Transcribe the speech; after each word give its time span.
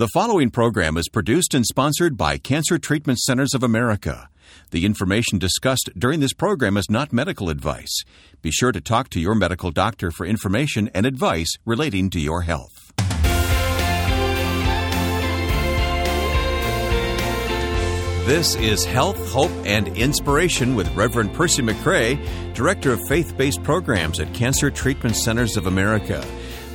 The 0.00 0.08
following 0.14 0.48
program 0.48 0.96
is 0.96 1.10
produced 1.10 1.52
and 1.52 1.66
sponsored 1.66 2.16
by 2.16 2.38
Cancer 2.38 2.78
Treatment 2.78 3.18
Centers 3.18 3.52
of 3.52 3.62
America. 3.62 4.30
The 4.70 4.86
information 4.86 5.38
discussed 5.38 5.90
during 5.94 6.20
this 6.20 6.32
program 6.32 6.78
is 6.78 6.88
not 6.88 7.12
medical 7.12 7.50
advice. 7.50 8.04
Be 8.40 8.50
sure 8.50 8.72
to 8.72 8.80
talk 8.80 9.10
to 9.10 9.20
your 9.20 9.34
medical 9.34 9.70
doctor 9.70 10.10
for 10.10 10.24
information 10.24 10.88
and 10.94 11.04
advice 11.04 11.54
relating 11.66 12.08
to 12.08 12.18
your 12.18 12.40
health. 12.40 12.94
This 18.24 18.54
is 18.54 18.86
Health, 18.86 19.18
Hope, 19.30 19.52
and 19.66 19.88
Inspiration 19.98 20.76
with 20.76 20.88
Reverend 20.96 21.34
Percy 21.34 21.60
McCray, 21.60 22.54
Director 22.54 22.94
of 22.94 23.00
Faith 23.06 23.36
Based 23.36 23.62
Programs 23.62 24.18
at 24.18 24.32
Cancer 24.32 24.70
Treatment 24.70 25.16
Centers 25.16 25.58
of 25.58 25.66
America. 25.66 26.24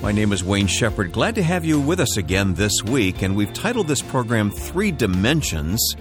My 0.02 0.12
name 0.12 0.34
is 0.34 0.44
Wayne 0.44 0.68
Shepherd. 0.68 1.12
Glad 1.12 1.36
to 1.36 1.44
have 1.44 1.66
you 1.66 1.80
with 1.80 2.00
us 2.00 2.18
again 2.18 2.54
this 2.54 2.84
week, 2.84 3.22
and 3.24 3.36
we've 3.36 3.54
titled 3.54 3.88
this 3.88 4.02
program 4.02 4.52
Three 4.52 4.92
Dimensions. 4.92 5.96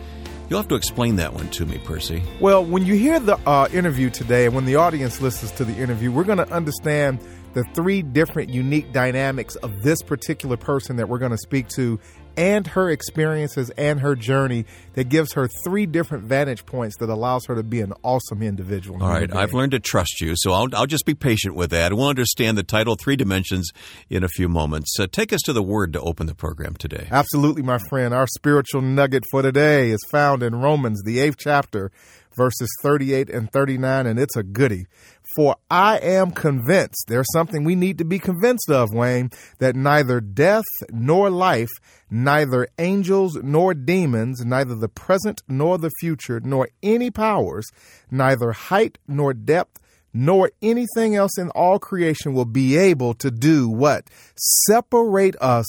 You'll 0.49 0.59
have 0.59 0.69
to 0.69 0.75
explain 0.75 1.17
that 1.17 1.33
one 1.33 1.49
to 1.51 1.65
me, 1.65 1.79
Percy. 1.79 2.23
Well, 2.39 2.65
when 2.65 2.85
you 2.85 2.95
hear 2.95 3.19
the 3.19 3.39
uh, 3.49 3.69
interview 3.73 4.11
today, 4.11 4.47
and 4.47 4.55
when 4.55 4.67
the 4.67 4.77
audience 4.77 5.23
listens 5.23 5.53
to 5.53 5.65
the 5.65 5.75
interview, 5.75 6.13
we're 6.13 6.25
going 6.25 6.39
to 6.39 6.51
understand 6.53 7.19
the 7.55 7.65
three 7.73 8.03
different 8.03 8.51
unique 8.51 8.93
dynamics 8.93 9.57
of 9.57 9.83
this 9.83 10.03
particular 10.03 10.57
person 10.57 10.97
that 10.97 11.09
we're 11.09 11.19
going 11.19 11.31
to 11.31 11.39
speak 11.39 11.69
to 11.69 11.99
and 12.37 12.67
her 12.69 12.91
experiences 12.91 13.71
and 13.77 14.01
her 14.01 14.15
journey 14.15 14.65
that 14.95 15.09
gives 15.09 15.33
her 15.35 15.49
three 15.65 15.87
different 15.87 16.25
vantage 16.25 16.67
points 16.67 16.97
that 16.99 17.09
allows 17.09 17.47
her 17.47 17.55
to 17.55 17.63
be 17.63 17.81
an 17.81 17.93
awesome 18.03 18.43
individual. 18.43 19.03
All 19.03 19.09
right, 19.09 19.35
I've 19.35 19.53
learned 19.53 19.73
to 19.73 19.81
trust 19.81 20.21
you, 20.21 20.35
so 20.37 20.53
I'll, 20.53 20.69
I'll 20.75 20.87
just 20.87 21.07
be 21.07 21.15
patient 21.15 21.55
with 21.55 21.71
that. 21.71 21.93
We'll 21.93 22.09
understand 22.09 22.59
the 22.59 22.63
title, 22.63 22.97
Three 22.97 23.17
Dimensions, 23.17 23.71
in 24.09 24.25
a 24.25 24.29
few 24.29 24.49
moments. 24.49 24.99
Uh, 24.99 25.07
take 25.11 25.33
us 25.33 25.43
to 25.43 25.53
the 25.53 25.63
Word 25.63 25.93
to 25.95 26.01
open 26.01 26.27
the 26.27 26.35
program 26.35 26.75
today. 26.75 27.09
Absolutely, 27.11 27.63
my 27.63 27.79
friend. 27.79 28.15
Our 28.15 28.27
spiritual 28.27 28.83
nugget 28.83 29.25
for 29.31 29.43
today 29.43 29.91
is 29.91 30.01
found 30.11 30.43
in 30.43 30.57
Romans, 30.57 31.03
the 31.03 31.21
eighth 31.21 31.37
chapter, 31.39 31.91
verses 32.37 32.69
38 32.83 33.31
and 33.31 33.51
39, 33.51 34.07
and 34.07 34.19
it's 34.19 34.37
a 34.37 34.43
goody. 34.43 34.87
For 35.35 35.57
I 35.69 35.99
am 35.99 36.31
convinced, 36.31 37.07
there's 37.09 37.27
something 37.33 37.65
we 37.65 37.75
need 37.75 37.99
to 37.99 38.05
be 38.05 38.21
convinced 38.21 38.71
of, 38.71 38.95
Wayne, 38.95 39.31
that 39.59 39.75
neither 39.75 40.21
death 40.21 40.65
nor 40.91 41.29
life, 41.29 41.71
neither 42.09 42.69
angels 42.79 43.37
nor 43.43 43.75
demons, 43.75 44.45
neither 44.45 44.77
the 44.77 44.89
present 44.89 45.43
nor 45.49 45.77
the 45.77 45.91
future, 45.99 46.41
nor 46.45 46.69
any 46.83 47.11
powers, 47.11 47.67
neither 48.11 48.53
height 48.53 48.99
nor 49.09 49.35
depth, 49.35 49.81
nor 50.13 50.53
anything 50.63 51.17
else 51.17 51.37
in 51.37 51.51
all 51.51 51.81
creation 51.81 52.33
will 52.33 52.45
be 52.45 52.77
able 52.77 53.15
to 53.15 53.33
do 53.33 53.69
what? 53.69 54.09
Separate 54.37 55.35
us 55.41 55.67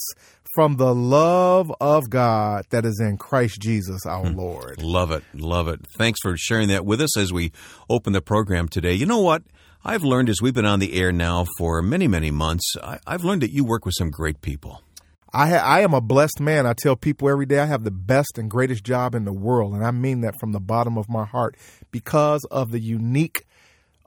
from 0.56 0.78
the 0.78 0.95
love 0.95 1.70
of 1.81 2.09
God 2.09 2.66
that 2.70 2.86
is 2.86 3.00
in 3.02 3.17
Christ 3.17 3.59
Jesus 3.59 4.06
our 4.06 4.25
hmm. 4.25 4.38
Lord. 4.38 4.81
Love 4.81 5.12
it. 5.12 5.23
Love 5.34 5.67
it. 5.67 5.86
Thanks 5.86 6.20
for 6.23 6.38
sharing 6.38 6.70
that 6.70 6.86
with 6.86 7.02
us 7.02 7.17
as 7.17 7.34
we 7.34 7.52
open 7.89 8.14
the 8.14 8.22
program 8.22 8.70
today. 8.70 8.94
You 8.94 9.06
know 9.06 9.20
what? 9.20 9.44
I've 9.84 10.03
learned 10.03 10.30
as 10.30 10.42
we've 10.42 10.53
been 10.53 10.66
on 10.66 10.80
the 10.80 10.94
air 11.00 11.12
now 11.12 11.45
for 11.58 11.81
many, 11.81 12.08
many 12.08 12.31
months, 12.31 12.73
I, 12.81 13.00
have 13.06 13.25
learned 13.25 13.44
that 13.44 13.52
you 13.52 13.66
work 13.66 13.86
with 13.86 13.94
some 13.97 14.09
great 14.09 14.42
people. 14.42 14.81
I, 15.31 15.50
ha- 15.50 15.64
I 15.64 15.81
am 15.81 15.94
a 15.94 16.02
blessed 16.02 16.39
man. 16.39 16.66
I 16.66 16.73
tell 16.73 16.95
people 16.95 17.30
every 17.30 17.45
day 17.45 17.59
I 17.59 17.66
have 17.66 17.84
the 17.84 17.92
best 17.92 18.38
and 18.38 18.50
greatest 18.50 18.86
job 18.86 19.14
in 19.14 19.25
the 19.25 19.34
world, 19.34 19.73
and 19.73 19.86
I 19.86 19.92
mean 19.92 20.22
that 20.22 20.40
from 20.40 20.53
the 20.53 20.62
bottom 20.62 20.97
of 20.97 21.09
my 21.09 21.25
heart 21.25 21.58
because 21.92 22.45
of 22.50 22.72
the 22.72 22.80
unique 22.80 23.45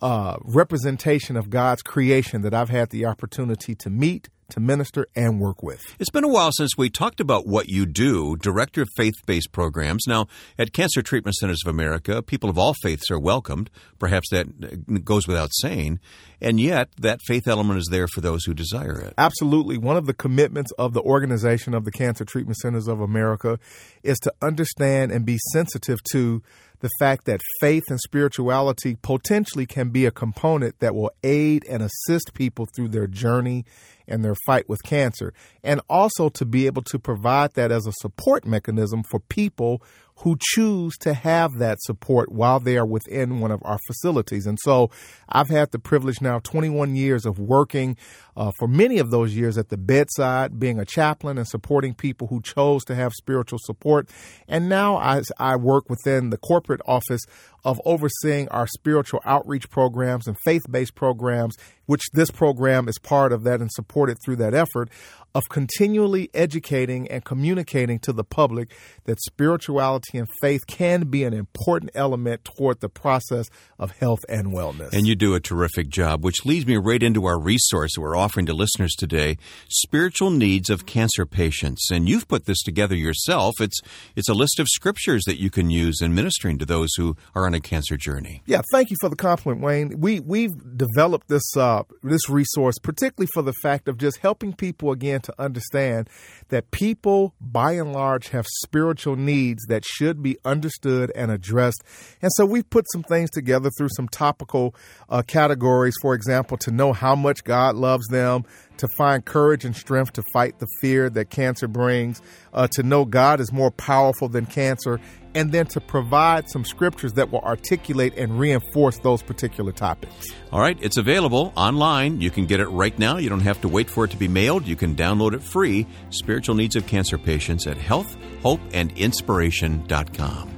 uh, 0.01 0.37
representation 0.43 1.37
of 1.37 1.51
God's 1.51 1.83
creation 1.83 2.43
that 2.43 2.55
I've 2.55 2.71
had 2.71 2.91
the 2.91 3.07
opportunity 3.07 3.75
to 3.77 3.91
meet, 3.91 4.29
to 4.51 4.61
minister 4.61 5.07
and 5.15 5.41
work 5.41 5.63
with. 5.63 5.83
It's 5.99 6.11
been 6.11 6.25
a 6.25 6.29
while 6.29 6.51
since 6.53 6.77
we 6.77 6.89
talked 6.89 7.21
about 7.21 7.47
what 7.47 7.69
you 7.69 7.85
do, 7.85 8.37
Director 8.37 8.83
of 8.83 8.89
Faith 8.97 9.15
Based 9.27 9.53
Programs. 9.53 10.05
Now, 10.07 10.27
at 10.59 10.73
Cancer 10.73 11.03
Treatment 11.03 11.35
Centers 11.37 11.61
of 11.67 11.71
America, 11.71 12.23
people 12.23 12.49
of 12.49 12.57
all 12.57 12.75
faiths 12.83 13.11
are 13.11 13.19
welcomed. 13.19 13.69
Perhaps 13.99 14.31
that 14.31 15.05
goes 15.05 15.28
without 15.28 15.50
saying. 15.53 16.01
And 16.41 16.61
yet, 16.61 16.89
that 16.99 17.21
faith 17.27 17.49
element 17.49 17.81
is 17.81 17.89
there 17.91 18.06
for 18.06 18.21
those 18.21 18.45
who 18.45 18.55
desire 18.55 18.99
it. 19.01 19.12
Absolutely. 19.19 19.77
One 19.77 19.97
of 19.97 20.06
the 20.06 20.15
commitments 20.15 20.71
of 20.78 20.95
the 20.95 21.03
organization 21.03 21.75
of 21.75 21.84
the 21.84 21.91
Cancer 21.91 22.25
Treatment 22.25 22.56
Centers 22.59 22.89
of 22.89 23.01
America 23.01 23.59
is 24.03 24.19
to 24.21 24.33
understand 24.41 25.12
and 25.12 25.27
be 25.27 25.39
sensitive 25.53 25.99
to 26.12 26.43
the 26.81 26.91
fact 26.99 27.25
that 27.25 27.41
faith 27.61 27.84
and 27.89 28.00
spirituality 28.00 28.97
potentially 29.03 29.66
can 29.66 29.91
be 29.91 30.06
a 30.06 30.11
component 30.11 30.78
that 30.81 30.94
will 30.94 31.11
aid 31.22 31.65
and 31.69 31.83
assist 31.83 32.34
people 32.34 32.66
through 32.75 32.89
their 32.89 33.06
journey 33.06 33.65
and 34.09 34.25
their 34.25 34.37
fight 34.47 34.69
with 34.69 34.83
cancer, 34.83 35.33
and 35.63 35.81
also 35.89 36.29
to 36.31 36.45
be 36.45 36.67
able 36.67 36.83
to 36.83 36.99
provide 36.99 37.55
that 37.55 37.71
as 37.71 37.87
a 37.87 37.93
support 38.01 38.47
mechanism 38.47 39.03
for 39.03 39.21
people 39.21 39.83
who 40.23 40.37
choose 40.41 40.97
to 40.99 41.15
have 41.15 41.59
that 41.59 41.81
support 41.83 42.33
while 42.33 42.59
they 42.59 42.77
are 42.77 42.87
within 42.87 43.39
one 43.39 43.53
of 43.53 43.61
our 43.65 43.79
facilities. 43.87 44.47
And 44.47 44.59
so 44.63 44.91
I've 45.29 45.49
had 45.49 45.71
the 45.71 45.79
privilege 45.79 46.21
now 46.21 46.41
21 46.41 46.97
years 46.97 47.25
of 47.25 47.39
working 47.39 47.97
uh, 48.37 48.51
for 48.59 48.67
many 48.67 48.99
of 48.99 49.11
those 49.11 49.37
years 49.37 49.57
at 49.57 49.69
the 49.69 49.77
bedside, 49.77 50.59
being 50.59 50.81
a 50.81 50.85
chaplain 50.85 51.39
and 51.39 51.47
supporting 51.47 51.95
people 51.95 52.27
who 52.29 52.41
chose 52.43 52.85
to 52.87 52.97
have 52.97 53.13
spiritual 53.13 53.61
support. 53.63 54.09
And 54.49 54.69
now 54.69 54.97
I, 54.97 55.23
I 55.39 55.57
work 55.57 55.89
within 55.89 56.31
the 56.31 56.39
corporate 56.39 56.81
office 56.85 57.23
of 57.65 57.81
overseeing 57.85 58.49
our 58.49 58.67
spiritual 58.67 59.21
outreach 59.25 59.71
programs 59.71 60.27
and 60.27 60.37
faith 60.45 60.63
based 60.71 60.95
programs, 60.95 61.57
which 61.88 62.03
this 62.12 62.31
program 62.31 62.87
is 62.87 62.99
part 62.99 63.32
of 63.32 63.44
that 63.44 63.60
and 63.60 63.72
supported 63.72 64.19
through 64.22 64.37
that 64.37 64.53
effort 64.53 64.91
of 65.34 65.49
continually 65.49 66.31
educating 66.34 67.06
and 67.09 67.25
communicating 67.25 67.99
to 67.99 68.12
the 68.12 68.25
public 68.25 68.72
that 69.04 69.21
spirituality 69.21 70.19
and 70.19 70.27
faith 70.41 70.66
can 70.66 71.03
be 71.09 71.22
an 71.22 71.32
important 71.32 71.91
element 71.94 72.44
toward 72.44 72.81
the 72.81 72.88
process 72.88 73.48
of 73.78 73.93
health 73.93 74.21
and 74.28 74.48
wellness. 74.48 74.93
And 74.93 75.06
you 75.06 75.15
do 75.15 75.34
a 75.34 75.41
terrific 75.41 75.88
job, 75.88 76.25
which 76.25 76.44
leads 76.44 76.66
me 76.66 76.77
right 76.77 77.03
into 77.03 77.27
our 77.27 77.38
resource 77.38 77.94
that 77.94 78.00
we're 78.00 78.16
offering 78.16 78.47
to 78.47 78.53
listeners 78.53 78.94
today 78.94 79.37
Spiritual 79.69 80.31
Needs 80.31 80.71
of 80.71 80.87
Cancer 80.87 81.25
Patients. 81.27 81.91
And 81.91 82.09
you've 82.09 82.27
put 82.27 82.47
this 82.47 82.62
together 82.62 82.94
yourself. 82.94 83.54
It's, 83.60 83.81
it's 84.16 84.28
a 84.28 84.34
list 84.34 84.59
of 84.59 84.66
scriptures 84.69 85.22
that 85.27 85.38
you 85.38 85.50
can 85.50 85.71
use 85.71 86.00
in 86.00 86.15
ministering 86.15 86.59
to 86.59 86.66
those 86.66 86.88
who 86.97 87.16
are 87.34 87.47
on 87.47 87.54
a 87.54 87.60
cancer 87.60 87.97
journey. 87.97 88.43
Yeah, 88.47 88.62
thank 88.72 88.91
you 88.91 88.97
for 89.00 89.09
the 89.09 89.16
compliment, 89.16 89.62
Wayne. 89.62 90.00
We, 90.00 90.21
we've 90.21 90.77
developed 90.77 91.28
this, 91.28 91.56
uh, 91.56 91.78
this 92.03 92.28
resource 92.28 92.78
particularly 92.83 93.28
for 93.34 93.43
the 93.43 93.53
fact 93.62 93.89
of 93.89 93.99
just 93.99 94.19
helping 94.19 94.53
people 94.53 94.91
again 94.93 95.21
to 95.21 95.34
understand 95.39 96.09
that 96.49 96.71
people, 96.71 97.34
by 97.41 97.72
and 97.72 97.93
large, 97.93 98.28
have 98.28 98.47
spiritual 98.62 99.16
needs 99.16 99.65
that 99.66 99.84
should 99.84 100.22
be 100.22 100.39
understood 100.44 101.12
and 101.15 101.31
addressed. 101.31 101.83
And 102.22 102.31
so 102.34 102.47
we've 102.47 102.69
put 102.69 102.87
some 102.93 103.03
things 103.03 103.31
together 103.31 103.71
through 103.77 103.91
some 103.97 104.09
topical 104.09 104.75
uh, 105.09 105.22
categories, 105.22 105.94
for 106.00 106.15
example, 106.15 106.56
to 106.59 106.71
know 106.71 106.93
how 106.93 107.15
much 107.15 107.44
God 107.44 107.77
loves 107.77 108.06
them, 108.09 108.45
to 108.78 108.89
find 108.97 109.25
courage 109.25 109.65
and 109.65 109.77
strength 109.77 110.15
to 110.15 110.25
fight 110.33 110.59
the 110.59 110.66
fear 110.81 111.09
that 111.11 111.31
cancer 111.31 111.69
brings, 111.69 112.21
uh, 112.53 112.66
to 112.72 112.83
know 112.83 113.05
God 113.05 113.39
is 113.41 113.53
more 113.53 113.71
powerful 113.71 114.28
than 114.28 114.47
cancer, 114.47 114.99
and 115.34 115.53
then 115.53 115.66
to 115.66 115.81
provide 115.81 116.49
some 116.49 116.65
scriptures 116.65 117.12
that 117.12 117.31
will 117.31 117.41
articulate 117.41 118.15
and 118.16 118.41
reinforce 118.41 118.99
those 118.99 119.22
particular 119.22 119.72
topics. 119.72 120.33
All 120.50 120.61
right, 120.61 120.78
it's 120.81 120.97
available 120.97 121.53
online. 121.56 122.19
You 122.21 122.31
can 122.31 122.47
get 122.47 122.61
it 122.61 122.69
right 122.69 122.97
now. 122.99 123.19
You 123.19 123.28
don't 123.28 123.41
have 123.41 123.61
to 123.61 123.69
wait 123.69 123.91
for 123.91 124.05
it 124.05 124.11
to 124.12 124.16
be 124.16 124.28
mailed. 124.28 124.66
You 124.66 124.77
can 124.77 124.97
download 124.97 125.34
it 125.34 125.43
free. 125.43 125.87
Spiritual 126.10 126.55
Needs 126.55 126.77
of 126.77 126.87
Cancer 126.87 127.19
Patients 127.19 127.66
at 127.66 127.77
healthhopeandinspiration.com. 127.77 130.55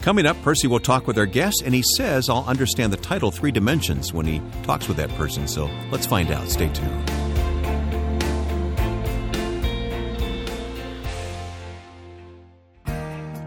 Coming 0.00 0.26
up, 0.26 0.40
Percy 0.42 0.66
will 0.66 0.80
talk 0.80 1.06
with 1.06 1.16
our 1.16 1.24
guest, 1.24 1.62
and 1.64 1.74
he 1.74 1.82
says 1.96 2.28
I'll 2.28 2.44
understand 2.44 2.92
the 2.92 2.98
title 2.98 3.30
Three 3.30 3.50
Dimensions 3.50 4.12
when 4.12 4.26
he 4.26 4.42
talks 4.62 4.86
with 4.86 4.98
that 4.98 5.08
person. 5.10 5.48
So 5.48 5.70
let's 5.90 6.06
find 6.06 6.30
out. 6.30 6.50
Stay 6.50 6.68
tuned. 6.68 7.23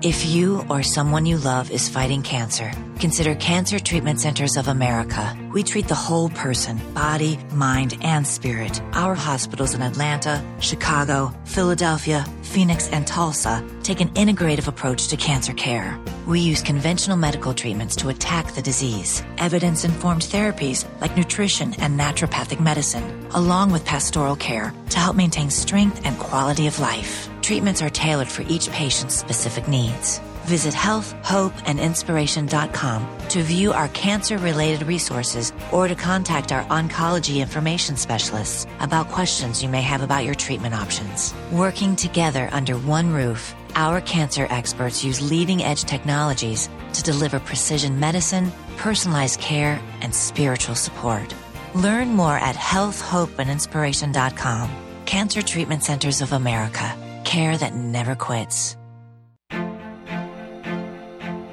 If 0.04 0.28
you 0.28 0.64
or 0.70 0.84
someone 0.84 1.26
you 1.26 1.38
love 1.38 1.72
is 1.72 1.90
fighting 1.90 2.22
cancer, 2.22 2.72
consider 3.00 3.34
Cancer 3.34 3.80
Treatment 3.80 4.22
Centers 4.22 4.56
of 4.56 4.68
America. 4.68 5.36
We 5.52 5.64
treat 5.64 5.88
the 5.88 5.96
whole 5.96 6.30
person, 6.30 6.78
body, 6.94 7.40
mind, 7.52 7.98
and 8.04 8.28
spirit. 8.28 8.80
Our 8.94 9.16
hospitals 9.16 9.74
in 9.74 9.82
Atlanta, 9.82 10.46
Chicago, 10.60 11.34
Philadelphia, 11.46 12.28
Phoenix, 12.44 12.88
and 12.90 13.08
Tulsa 13.08 13.68
take 13.82 14.00
an 14.00 14.10
integrative 14.10 14.68
approach 14.68 15.08
to 15.08 15.18
cancer 15.18 15.54
care. 15.54 16.00
We 16.28 16.42
use 16.42 16.62
conventional 16.62 17.18
medical 17.18 17.56
treatments 17.56 17.96
to 17.96 18.10
attack 18.10 18.54
the 18.54 18.62
disease, 18.62 19.24
evidence 19.40 19.84
informed 19.84 20.22
therapies 20.22 20.86
like 21.02 21.18
nutrition 21.18 21.74
and 21.80 22.00
naturopathic 22.00 22.60
medicine, 22.60 23.28
along 23.32 23.72
with 23.72 23.84
pastoral 23.84 24.36
care 24.36 24.72
to 24.92 25.00
help 25.00 25.16
maintain 25.16 25.50
strength 25.50 26.02
and 26.06 26.20
quality 26.20 26.68
of 26.68 26.80
life. 26.80 27.30
Treatments 27.48 27.82
are 27.82 27.90
tailored 27.90 28.28
for 28.28 28.44
each 28.50 28.70
patient's 28.72 29.16
specific 29.16 29.70
needs. 29.70 30.20
Visit 30.44 30.74
healthhopeandinspiration.com 30.74 33.08
to 33.30 33.42
view 33.42 33.72
our 33.72 33.88
cancer 33.88 34.38
related 34.38 34.86
resources 34.86 35.54
or 35.72 35.88
to 35.88 35.96
contact 35.96 36.52
our 36.52 36.66
oncology 36.66 37.38
information 37.38 37.96
specialists 37.96 38.68
about 38.82 39.08
questions 39.08 39.64
you 39.64 39.70
may 39.70 39.82
have 39.82 40.02
about 40.02 40.26
your 40.26 40.36
treatment 40.36 40.76
options. 40.76 41.34
Working 41.54 41.96
together 41.96 42.50
under 42.52 42.76
one 42.76 43.14
roof, 43.14 43.56
our 43.76 44.02
cancer 44.02 44.46
experts 44.50 45.06
use 45.06 45.22
leading 45.22 45.64
edge 45.64 45.86
technologies 45.86 46.70
to 46.92 47.02
deliver 47.02 47.40
precision 47.40 47.98
medicine, 47.98 48.52
personalized 48.76 49.40
care, 49.40 49.80
and 50.02 50.14
spiritual 50.14 50.76
support. 50.76 51.34
Learn 51.74 52.14
more 52.14 52.36
at 52.36 52.58
healthhopeandinspiration.com. 52.58 54.70
Cancer 55.06 55.42
Treatment 55.42 55.82
Centers 55.82 56.22
of 56.22 56.34
America. 56.34 56.94
Care 57.28 57.58
that 57.58 57.76
never 57.76 58.16
quits. 58.16 58.78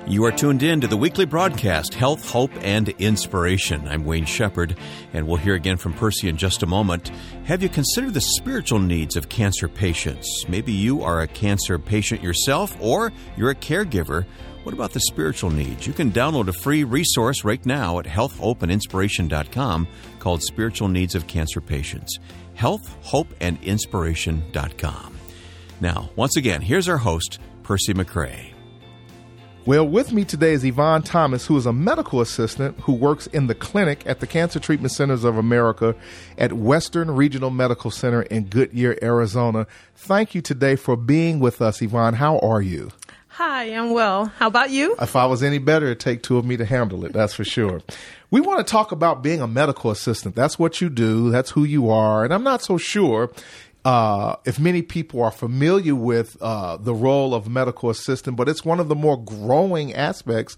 You 0.06 0.24
are 0.24 0.30
tuned 0.30 0.62
in 0.62 0.80
to 0.82 0.86
the 0.86 0.96
weekly 0.96 1.24
broadcast, 1.24 1.94
Health, 1.94 2.30
Hope, 2.30 2.52
and 2.62 2.90
Inspiration. 2.90 3.88
I'm 3.88 4.04
Wayne 4.04 4.24
Shepherd, 4.24 4.78
and 5.12 5.26
we'll 5.26 5.38
hear 5.38 5.54
again 5.54 5.76
from 5.76 5.92
Percy 5.94 6.28
in 6.28 6.36
just 6.36 6.62
a 6.62 6.66
moment. 6.66 7.08
Have 7.46 7.60
you 7.60 7.68
considered 7.68 8.14
the 8.14 8.20
spiritual 8.20 8.78
needs 8.78 9.16
of 9.16 9.28
cancer 9.28 9.66
patients? 9.66 10.44
Maybe 10.48 10.70
you 10.70 11.02
are 11.02 11.22
a 11.22 11.26
cancer 11.26 11.76
patient 11.80 12.22
yourself, 12.22 12.76
or 12.80 13.12
you're 13.36 13.50
a 13.50 13.56
caregiver. 13.56 14.26
What 14.62 14.74
about 14.74 14.92
the 14.92 15.00
spiritual 15.00 15.50
needs? 15.50 15.88
You 15.88 15.92
can 15.92 16.12
download 16.12 16.46
a 16.46 16.52
free 16.52 16.84
resource 16.84 17.42
right 17.42 17.66
now 17.66 17.98
at 17.98 18.04
healthhopeandinspiration.com 18.04 19.88
called 20.20 20.44
Spiritual 20.44 20.86
Needs 20.86 21.16
of 21.16 21.26
Cancer 21.26 21.60
Patients. 21.60 22.16
Healthhopeandinspiration.com. 22.56 25.14
Now, 25.80 26.10
once 26.16 26.36
again, 26.36 26.60
here's 26.60 26.88
our 26.88 26.98
host, 26.98 27.38
Percy 27.62 27.94
McCray. 27.94 28.54
Well, 29.66 29.88
with 29.88 30.12
me 30.12 30.26
today 30.26 30.52
is 30.52 30.62
Yvonne 30.62 31.02
Thomas, 31.02 31.46
who 31.46 31.56
is 31.56 31.64
a 31.64 31.72
medical 31.72 32.20
assistant 32.20 32.78
who 32.80 32.92
works 32.92 33.26
in 33.28 33.46
the 33.46 33.54
clinic 33.54 34.02
at 34.06 34.20
the 34.20 34.26
Cancer 34.26 34.60
Treatment 34.60 34.92
Centers 34.92 35.24
of 35.24 35.38
America 35.38 35.96
at 36.36 36.52
Western 36.52 37.10
Regional 37.10 37.48
Medical 37.48 37.90
Center 37.90 38.22
in 38.22 38.44
Goodyear, 38.44 38.98
Arizona. 39.00 39.66
Thank 39.94 40.34
you 40.34 40.42
today 40.42 40.76
for 40.76 40.96
being 40.96 41.40
with 41.40 41.62
us, 41.62 41.80
Yvonne. 41.80 42.12
How 42.12 42.38
are 42.40 42.60
you? 42.60 42.90
Hi, 43.28 43.64
I'm 43.74 43.90
well. 43.90 44.26
How 44.26 44.48
about 44.48 44.70
you? 44.70 44.96
If 45.00 45.16
I 45.16 45.24
was 45.26 45.42
any 45.42 45.58
better, 45.58 45.86
it'd 45.86 45.98
take 45.98 46.22
two 46.22 46.36
of 46.36 46.44
me 46.44 46.58
to 46.58 46.66
handle 46.66 47.04
it, 47.06 47.14
that's 47.14 47.34
for 47.34 47.44
sure. 47.44 47.80
we 48.30 48.42
want 48.42 48.64
to 48.64 48.70
talk 48.70 48.92
about 48.92 49.22
being 49.22 49.40
a 49.40 49.48
medical 49.48 49.90
assistant. 49.90 50.36
That's 50.36 50.58
what 50.58 50.82
you 50.82 50.90
do, 50.90 51.30
that's 51.30 51.50
who 51.50 51.64
you 51.64 51.88
are. 51.88 52.22
And 52.22 52.34
I'm 52.34 52.44
not 52.44 52.62
so 52.62 52.76
sure 52.76 53.32
uh, 53.84 54.36
if 54.44 54.58
many 54.58 54.82
people 54.82 55.22
are 55.22 55.30
familiar 55.30 55.94
with 55.94 56.36
uh, 56.40 56.76
the 56.76 56.94
role 56.94 57.34
of 57.34 57.48
medical 57.48 57.90
assistant, 57.90 58.36
but 58.36 58.48
it's 58.48 58.64
one 58.64 58.80
of 58.80 58.88
the 58.88 58.94
more 58.94 59.22
growing 59.22 59.92
aspects 59.92 60.56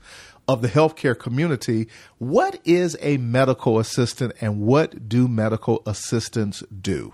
of 0.48 0.62
the 0.62 0.68
healthcare 0.68 1.18
community. 1.18 1.88
What 2.18 2.60
is 2.64 2.96
a 3.00 3.16
medical 3.16 3.78
assistant 3.78 4.32
and 4.40 4.60
what 4.60 5.08
do 5.08 5.26
medical 5.26 5.82
assistants 5.86 6.62
do? 6.80 7.12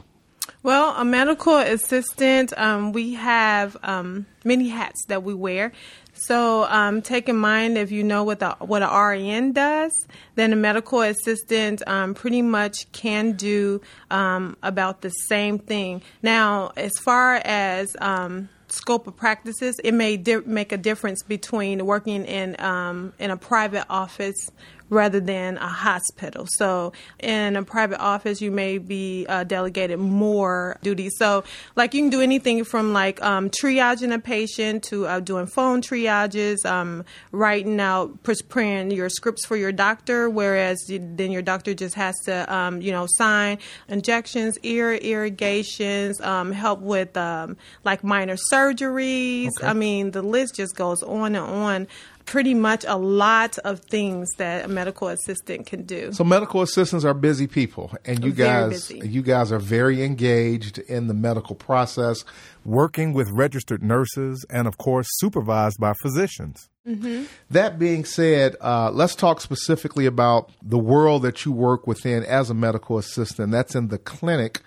Well, 0.65 0.95
a 0.97 1.05
medical 1.05 1.57
assistant, 1.57 2.53
um, 2.57 2.93
we 2.93 3.15
have 3.15 3.77
um, 3.83 4.27
many 4.45 4.69
hats 4.69 5.05
that 5.09 5.25
we 5.25 5.35
wear. 5.35 5.73
So, 6.15 6.65
um, 6.67 7.03
take 7.03 7.29
in 7.29 7.37
mind 7.37 7.77
if 7.77 7.91
you 7.91 8.05
know 8.05 8.23
what 8.23 8.39
the 8.39 8.51
what 8.61 8.83
a 8.83 8.87
RN 8.87 9.53
does, 9.53 10.07
then 10.37 10.53
a 10.53 10.57
medical 10.57 11.01
assistant 11.01 11.83
um, 11.89 12.15
pretty 12.15 12.43
much 12.43 12.93
can 12.93 13.33
do 13.33 13.81
um, 14.09 14.57
about 14.63 15.01
the 15.01 15.09
same 15.09 15.59
thing. 15.59 16.01
Now, 16.23 16.71
as 16.77 16.93
far 16.97 17.37
as 17.45 17.97
um, 18.01 18.49
scope 18.73 19.07
of 19.07 19.17
practices, 19.17 19.79
it 19.85 19.93
may 19.93 20.17
di- 20.17 20.37
make 20.47 20.73
a 20.73 20.79
difference 20.79 21.23
between 21.23 21.85
working 21.85 22.25
in 22.25 22.61
um, 22.61 23.13
in 23.19 23.31
a 23.31 23.37
private 23.37 23.87
office 23.89 24.51
rather 24.93 25.21
than 25.21 25.57
a 25.57 25.67
hospital. 25.67 26.47
So 26.47 26.93
in 27.19 27.57
a 27.57 27.63
private 27.63 27.99
office, 27.99 28.43
you 28.43 28.51
may 28.51 28.77
be 28.77 29.25
uh, 29.27 29.45
delegated 29.45 29.99
more 29.99 30.79
duties. 30.83 31.15
So 31.17 31.45
like 31.75 31.95
you 31.95 32.03
can 32.03 32.11
do 32.11 32.21
anything 32.21 32.63
from 32.65 32.93
like 32.93 33.21
um, 33.23 33.49
triaging 33.49 34.15
a 34.15 34.19
patient 34.19 34.85
to 34.85 35.07
uh, 35.07 35.21
doing 35.21 35.47
phone 35.47 35.81
triages, 35.81 36.67
um, 36.67 37.07
writing 37.33 37.81
out, 37.81 38.23
preparing 38.23 38.91
your 38.91 39.09
scripts 39.09 39.47
for 39.47 39.57
your 39.57 39.73
doctor, 39.73 40.29
whereas 40.29 40.79
you, 40.89 40.99
then 41.17 41.33
your 41.33 41.43
doctor 41.43 41.73
just 41.73 41.95
has 41.95 42.15
to, 42.27 42.55
um, 42.55 42.83
you 42.83 42.93
know, 42.93 43.07
sign 43.09 43.59
injections, 43.89 44.59
ear 44.63 44.93
irrigations, 44.93 46.21
um, 46.21 46.53
help 46.53 46.81
with 46.81 47.17
um, 47.17 47.57
like 47.83 48.05
minor 48.05 48.37
surgeries. 48.63 49.51
Okay. 49.59 49.67
I 49.67 49.73
mean, 49.73 50.13
the 50.13 50.23
list 50.23 50.57
just 50.57 50.77
goes 50.77 51.03
on 51.03 51.35
and 51.35 51.45
on 51.45 51.89
pretty 52.25 52.55
much 52.55 52.85
a 52.87 52.97
lot 52.97 53.59
of 53.59 53.81
things 53.81 54.29
that 54.39 54.65
a 54.65 54.69
medical 54.69 55.09
assistant 55.09 55.67
can 55.67 55.83
do. 55.83 56.13
So 56.13 56.25
medical 56.25 56.63
assistants 56.63 57.05
are 57.05 57.15
busy 57.15 57.47
people 57.47 57.93
and 58.05 58.25
you 58.25 58.33
guys 58.33 58.91
you 58.91 59.23
guys 59.23 59.51
are 59.51 59.59
very 59.59 60.03
engaged 60.03 60.79
in 60.79 61.09
the 61.09 61.15
medical 61.15 61.57
process, 61.57 62.25
working 62.65 63.13
with 63.13 63.29
registered 63.31 63.83
nurses 63.83 64.45
and 64.51 64.69
of 64.69 64.79
course 64.79 65.07
supervised 65.19 65.79
by 65.81 65.95
physicians. 65.95 66.69
Mm-hmm. 66.87 67.25
That 67.51 67.79
being 67.79 68.05
said, 68.05 68.57
uh, 68.61 68.91
let's 68.93 69.15
talk 69.15 69.41
specifically 69.41 70.07
about 70.07 70.51
the 70.63 70.79
world 70.79 71.23
that 71.23 71.45
you 71.45 71.53
work 71.53 71.87
within 71.87 72.25
as 72.25 72.51
a 72.51 72.55
medical 72.55 72.99
assistant. 72.99 73.53
That's 73.53 73.75
in 73.75 73.89
the 73.89 73.99
clinic 73.99 74.61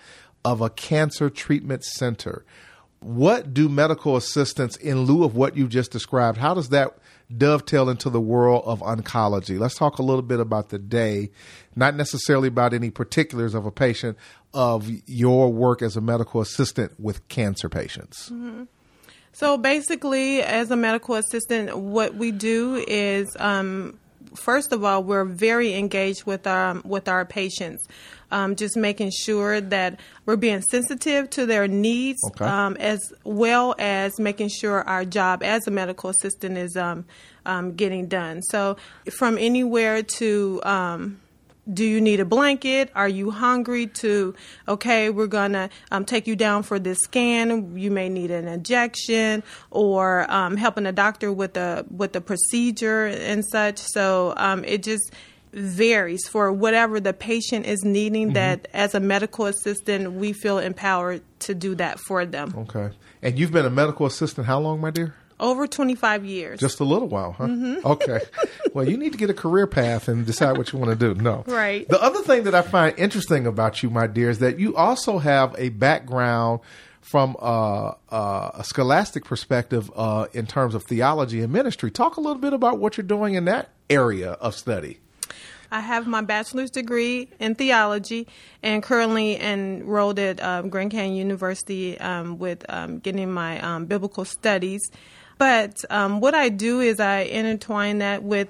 of 0.46 0.62
a 0.62 0.70
cancer 0.70 1.30
treatment 1.30 1.84
center. 1.84 2.46
What 3.06 3.54
do 3.54 3.70
medical 3.70 4.16
assistants, 4.16 4.78
in 4.78 5.02
lieu 5.04 5.24
of 5.24 5.36
what 5.36 5.56
you 5.56 5.68
just 5.68 5.92
described, 5.92 6.38
how 6.38 6.54
does 6.54 6.70
that 6.70 6.98
dovetail 7.36 7.90
into 7.90 8.10
the 8.10 8.22
world 8.22 8.64
of 8.66 8.82
oncology. 8.82 9.60
Let's 9.60 9.76
talk 9.76 10.00
a 10.00 10.04
little 10.04 10.22
bit 10.22 10.40
about 10.40 10.70
the 10.70 10.80
day, 10.80 11.32
not 11.76 11.96
necessarily 11.96 12.48
about 12.48 12.74
any 12.74 12.90
particulars 12.90 13.54
of 13.54 13.66
a 13.66 13.72
patient, 13.72 14.18
of 14.54 14.90
your 15.06 15.52
work 15.52 15.82
as 15.82 15.98
a 15.98 16.02
medical 16.02 16.42
assistant 16.42 17.00
with 17.00 17.28
cancer 17.28 17.70
patients. 17.70 18.30
Mm-hmm. 18.30 18.64
So 19.34 19.58
basically, 19.58 20.42
as 20.42 20.72
a 20.72 20.78
medical 20.78 21.16
assistant, 21.16 21.78
what 21.78 22.16
we 22.16 22.32
do 22.32 22.84
is, 22.88 23.36
um, 23.40 24.00
first 24.36 24.72
of 24.72 24.84
all, 24.84 25.04
we're 25.04 25.26
very 25.26 25.74
engaged 25.74 26.26
with 26.26 26.46
our 26.48 26.82
with 26.84 27.08
our 27.08 27.26
patients 27.26 27.88
um, 28.32 28.56
just 28.56 28.76
making 28.76 29.12
sure 29.12 29.62
that 29.62 30.00
we're 30.26 30.36
being 30.36 30.62
sensitive 30.62 31.30
to 31.32 31.46
their 31.46 31.68
needs, 31.68 32.20
okay. 32.32 32.46
um, 32.46 32.76
as 32.78 33.14
well 33.24 33.76
as 33.80 34.20
making 34.20 34.50
sure 34.50 34.82
our 34.84 35.06
job 35.06 35.44
as 35.44 35.68
a 35.68 35.72
medical 35.72 36.10
assistant 36.10 36.58
is 36.58 36.76
um, 36.76 37.06
um 37.46 37.76
getting 37.76 38.08
done. 38.08 38.42
So, 38.42 38.78
from 39.12 39.38
anywhere 39.38 40.04
to 40.04 40.62
um, 40.64 41.22
do 41.72 41.84
you 41.84 42.00
need 42.00 42.20
a 42.20 42.26
blanket? 42.26 42.92
Are 42.96 43.10
you 43.10 43.32
hungry? 43.32 43.88
To 43.88 44.36
okay, 44.68 45.10
we're 45.10 45.28
gonna 45.28 45.70
um, 45.92 46.06
take 46.06 46.28
you 46.28 46.36
down 46.36 46.64
for 46.64 46.80
this 46.80 47.00
scan. 47.00 47.78
You 47.78 47.92
may 47.92 48.10
need 48.10 48.32
an 48.32 48.48
injection 48.48 49.44
or 49.72 50.30
um, 50.32 50.58
helping 50.58 50.86
a 50.86 50.92
doctor 50.92 51.32
with 51.32 51.54
the 51.54 51.86
with 51.90 52.14
the 52.14 52.22
procedure 52.22 53.06
and 53.06 53.44
such. 53.46 53.80
So 53.80 54.34
um, 54.38 54.64
it 54.64 54.84
just 54.84 55.12
varies 55.54 56.28
for 56.28 56.52
whatever 56.52 57.00
the 57.00 57.14
patient 57.14 57.66
is 57.66 57.84
needing 57.84 58.28
mm-hmm. 58.28 58.34
that 58.34 58.68
as 58.74 58.94
a 58.94 59.00
medical 59.00 59.46
assistant 59.46 60.12
we 60.12 60.34
feel 60.34 60.60
empowered 60.60 61.22
to 61.40 61.56
do 61.56 61.74
that 61.76 61.98
for 61.98 62.26
them 62.26 62.54
okay 62.58 62.94
and 63.22 63.40
you've 63.40 63.54
been 63.54 63.66
a 63.66 63.70
medical 63.70 64.06
assistant 64.06 64.46
how 64.46 64.60
long 64.60 64.82
my 64.82 64.92
dear 64.92 65.16
over 65.40 65.68
25 65.68 66.26
years. 66.26 66.60
Just 66.60 66.80
a 66.80 66.84
little 66.84 67.08
while 67.08 67.34
huh? 67.34 67.48
Mm-hmm. 67.48 67.86
okay. 67.88 68.20
Well 68.74 68.88
you 68.88 68.98
need 68.98 69.14
to 69.14 69.18
get 69.18 69.30
a 69.30 69.34
career 69.34 69.68
path 69.68 70.08
and 70.08 70.26
decide 70.26 70.58
what 70.58 70.74
you 70.74 70.80
want 70.80 70.98
to 70.98 71.14
do. 71.14 71.20
No. 71.22 71.44
Right. 71.48 71.88
The 71.88 72.02
other 72.02 72.22
thing 72.22 72.44
that 72.44 72.56
i 72.56 72.62
find 72.62 72.98
interesting 72.98 73.48
about 73.48 73.82
you 73.84 73.90
my 73.90 74.08
dear 74.08 74.30
is 74.30 74.40
that 74.40 74.60
you 74.60 74.76
also 74.76 75.18
have 75.20 75.56
a 75.58 75.70
background 75.70 76.60
from 77.06 77.38
uh, 77.40 77.94
uh, 78.10 78.52
a 78.56 78.64
scholastic 78.64 79.26
perspective 79.26 79.92
uh, 79.96 80.26
in 80.34 80.48
terms 80.48 80.74
of 80.74 80.84
theology 80.84 81.42
and 81.42 81.54
ministry. 81.54 81.92
Talk 81.92 82.18
a 82.18 82.20
little 82.20 82.42
bit 82.42 82.52
about 82.52 82.80
what 82.80 82.98
you're 82.98 83.06
doing 83.06 83.36
in 83.36 83.46
that 83.46 83.70
area 83.92 84.32
of 84.32 84.56
study. 84.56 85.00
I 85.72 85.82
have 85.82 86.08
my 86.08 86.22
bachelor's 86.22 86.72
degree 86.72 87.30
in 87.40 87.54
theology 87.54 88.28
and 88.64 88.82
currently 88.82 89.40
enrolled 89.40 90.18
at 90.18 90.42
um, 90.42 90.70
Grand 90.70 90.92
Canyon 90.92 91.16
University 91.16 92.00
um, 92.00 92.40
with 92.40 92.66
um, 92.70 93.00
getting 93.00 93.32
my 93.32 93.60
um, 93.60 93.86
biblical 93.86 94.26
studies. 94.26 94.90
But 95.38 95.84
um, 95.90 96.22
what 96.22 96.34
I 96.34 96.50
do 96.50 96.80
is 96.80 97.00
I 97.00 97.22
intertwine 97.22 98.00
that 98.00 98.24
with 98.24 98.50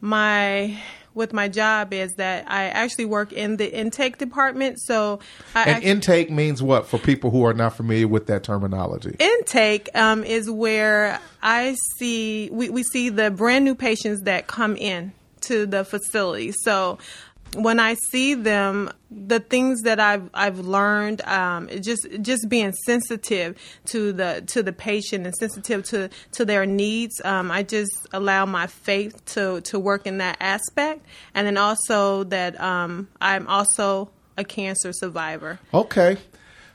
my 0.00 0.78
with 1.16 1.32
my 1.32 1.48
job 1.48 1.94
is 1.94 2.12
that 2.16 2.44
I 2.46 2.64
actually 2.64 3.06
work 3.06 3.32
in 3.32 3.56
the 3.56 3.72
intake 3.74 4.18
department. 4.18 4.78
So, 4.78 5.18
I 5.54 5.62
and 5.62 5.70
actually, 5.70 5.90
intake 5.90 6.30
means 6.30 6.62
what 6.62 6.86
for 6.86 6.98
people 6.98 7.30
who 7.30 7.44
are 7.46 7.54
not 7.54 7.74
familiar 7.74 8.06
with 8.06 8.26
that 8.26 8.44
terminology? 8.44 9.16
Intake 9.18 9.88
um, 9.94 10.22
is 10.22 10.50
where 10.50 11.18
I 11.42 11.74
see 11.98 12.50
we, 12.52 12.68
we 12.68 12.82
see 12.82 13.08
the 13.08 13.30
brand 13.30 13.64
new 13.64 13.74
patients 13.74 14.22
that 14.22 14.46
come 14.46 14.76
in 14.76 15.12
to 15.42 15.64
the 15.64 15.84
facility. 15.84 16.52
So 16.52 16.98
when 17.56 17.80
I 17.80 17.94
see 17.94 18.34
them, 18.34 18.90
the 19.10 19.40
things 19.40 19.82
that 19.82 19.98
I've 19.98 20.28
I've 20.34 20.58
learned, 20.58 21.22
um, 21.22 21.68
just 21.80 22.06
just 22.20 22.48
being 22.48 22.72
sensitive 22.72 23.56
to 23.86 24.12
the 24.12 24.42
to 24.48 24.62
the 24.62 24.72
patient 24.72 25.26
and 25.26 25.34
sensitive 25.34 25.84
to 25.84 26.10
to 26.32 26.44
their 26.44 26.66
needs. 26.66 27.20
Um, 27.24 27.50
I 27.50 27.62
just 27.62 27.92
allow 28.12 28.46
my 28.46 28.66
faith 28.66 29.24
to 29.34 29.60
to 29.62 29.78
work 29.78 30.06
in 30.06 30.18
that 30.18 30.36
aspect, 30.40 31.04
and 31.34 31.46
then 31.46 31.56
also 31.56 32.24
that 32.24 32.60
um, 32.60 33.08
I'm 33.20 33.46
also 33.48 34.10
a 34.36 34.44
cancer 34.44 34.92
survivor. 34.92 35.58
Okay. 35.72 36.18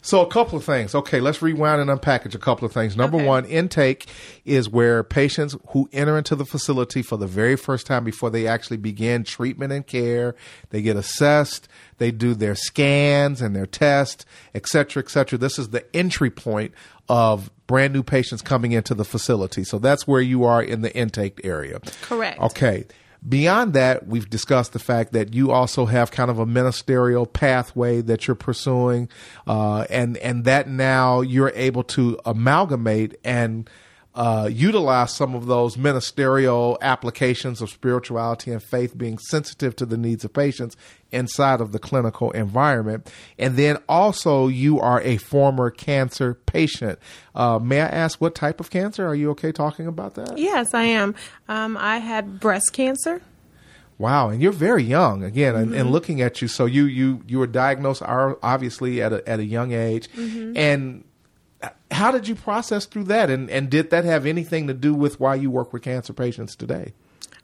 So 0.04 0.22
a 0.22 0.28
couple 0.28 0.58
of 0.58 0.64
things. 0.64 0.96
Okay, 0.96 1.20
let's 1.20 1.42
rewind 1.44 1.80
and 1.80 1.90
unpackage 1.90 2.34
a 2.34 2.40
couple 2.40 2.66
of 2.66 2.72
things. 2.74 2.98
Number 2.98 3.18
Okay. 3.18 3.26
one, 3.28 3.46
intake 3.46 4.08
is 4.46 4.68
where 4.68 5.04
patients 5.04 5.56
who 5.70 5.88
enter 5.94 6.18
into 6.18 6.36
the 6.36 6.46
facility 6.46 7.04
for 7.04 7.18
the 7.18 7.28
very 7.28 7.56
first 7.56 7.86
time 7.86 8.04
before 8.04 8.32
they 8.32 8.48
actually 8.48 8.78
begin 8.78 9.24
treatment 9.24 9.72
and 9.72 9.86
care, 9.86 10.36
they 10.72 10.82
get 10.82 10.96
assessed, 10.98 11.68
they 12.00 12.10
do 12.10 12.34
their 12.34 12.56
scans 12.56 13.42
and 13.42 13.56
their 13.56 13.68
tests, 13.68 14.26
et 14.56 14.66
cetera, 14.68 15.04
et 15.04 15.10
cetera. 15.10 15.38
This 15.38 15.60
is 15.60 15.70
the 15.70 15.86
entry 15.96 16.32
point 16.32 16.74
of 17.08 17.52
brand 17.68 17.94
new 17.94 18.02
patients 18.04 18.42
coming 18.42 18.72
into 18.72 18.96
the 18.96 19.06
facility. 19.06 19.64
So 19.64 19.78
that's 19.78 20.08
where 20.08 20.22
you 20.22 20.44
are 20.46 20.64
in 20.64 20.82
the 20.82 20.94
intake 20.96 21.42
area. 21.44 21.80
Correct. 22.02 22.40
Okay. 22.40 22.86
Beyond 23.28 23.74
that, 23.74 24.08
we've 24.08 24.28
discussed 24.28 24.74
the 24.74 24.80
fact 24.80 25.14
that 25.14 25.34
you 25.36 25.52
also 25.52 25.86
have 25.86 26.10
kind 26.10 26.32
of 26.32 26.40
a 26.40 26.46
ministerial 26.46 27.28
pathway 27.28 28.02
that 28.02 28.28
you're 28.28 28.36
pursuing, 28.36 29.10
uh, 29.46 29.86
and 29.92 30.18
and 30.18 30.44
that 30.46 30.68
now 30.68 31.22
you're 31.22 31.52
able 31.54 31.84
to 31.84 32.20
amalgamate 32.26 33.18
and 33.24 33.70
uh, 34.14 34.50
utilize 34.52 35.16
some 35.16 35.36
of 35.36 35.46
those 35.46 35.78
ministerial 35.78 36.78
applications 36.82 37.62
of 37.62 37.70
spirituality 37.70 38.52
and 38.52 38.62
faith, 38.62 38.98
being 38.98 39.18
sensitive 39.18 39.76
to 39.78 39.86
the 39.86 39.98
needs 39.98 40.26
of 40.26 40.34
patients 40.34 40.76
inside 41.12 41.62
of 41.62 41.72
the 41.72 41.80
clinical 41.80 42.32
environment. 42.32 43.12
And 43.40 43.56
then 43.56 43.78
also, 43.88 44.48
you 44.48 44.80
are 44.80 45.02
a 45.02 45.18
former 45.18 45.70
cancer 45.70 46.34
patient. 46.34 47.00
Uh, 47.34 47.60
may 47.60 47.82
I 47.82 47.88
ask 47.88 48.20
what 48.20 48.36
type 48.36 48.60
of 48.60 48.70
cancer? 48.70 49.06
Are 49.08 49.16
you 49.16 49.30
okay 49.32 49.52
talking 49.52 49.88
about 49.88 50.16
that? 50.16 50.38
Yes, 50.38 50.74
I 50.74 50.84
am. 50.84 51.16
Um, 51.48 51.78
I 51.78 52.00
had 52.00 52.40
breast 52.40 52.74
cancer. 52.74 53.22
Wow, 53.98 54.30
and 54.30 54.42
you're 54.42 54.52
very 54.52 54.82
young 54.82 55.24
again, 55.24 55.56
and, 55.56 55.76
and 55.76 55.92
looking 55.92 56.22
at 56.22 56.42
you, 56.42 56.48
so 56.48 56.66
you 56.66 56.86
you 56.86 57.22
you 57.28 57.38
were 57.38 57.46
diagnosed 57.46 58.02
obviously 58.02 59.00
at 59.00 59.14
a 59.14 59.30
at 59.30 59.40
a 59.40 59.46
young 59.46 59.74
age, 59.74 60.10
and 60.18 61.04
how 61.92 62.12
did 62.12 62.28
you 62.28 62.36
process 62.36 62.86
through 62.86 63.06
that, 63.06 63.30
and 63.30 63.50
and 63.50 63.70
did 63.70 63.90
that 63.92 64.06
have 64.06 64.26
anything 64.26 64.68
to 64.68 64.74
do 64.74 64.94
with 64.94 65.20
why 65.20 65.36
you 65.36 65.52
work 65.52 65.74
with 65.74 65.84
cancer 65.84 66.14
patients 66.14 66.56
today? 66.56 66.94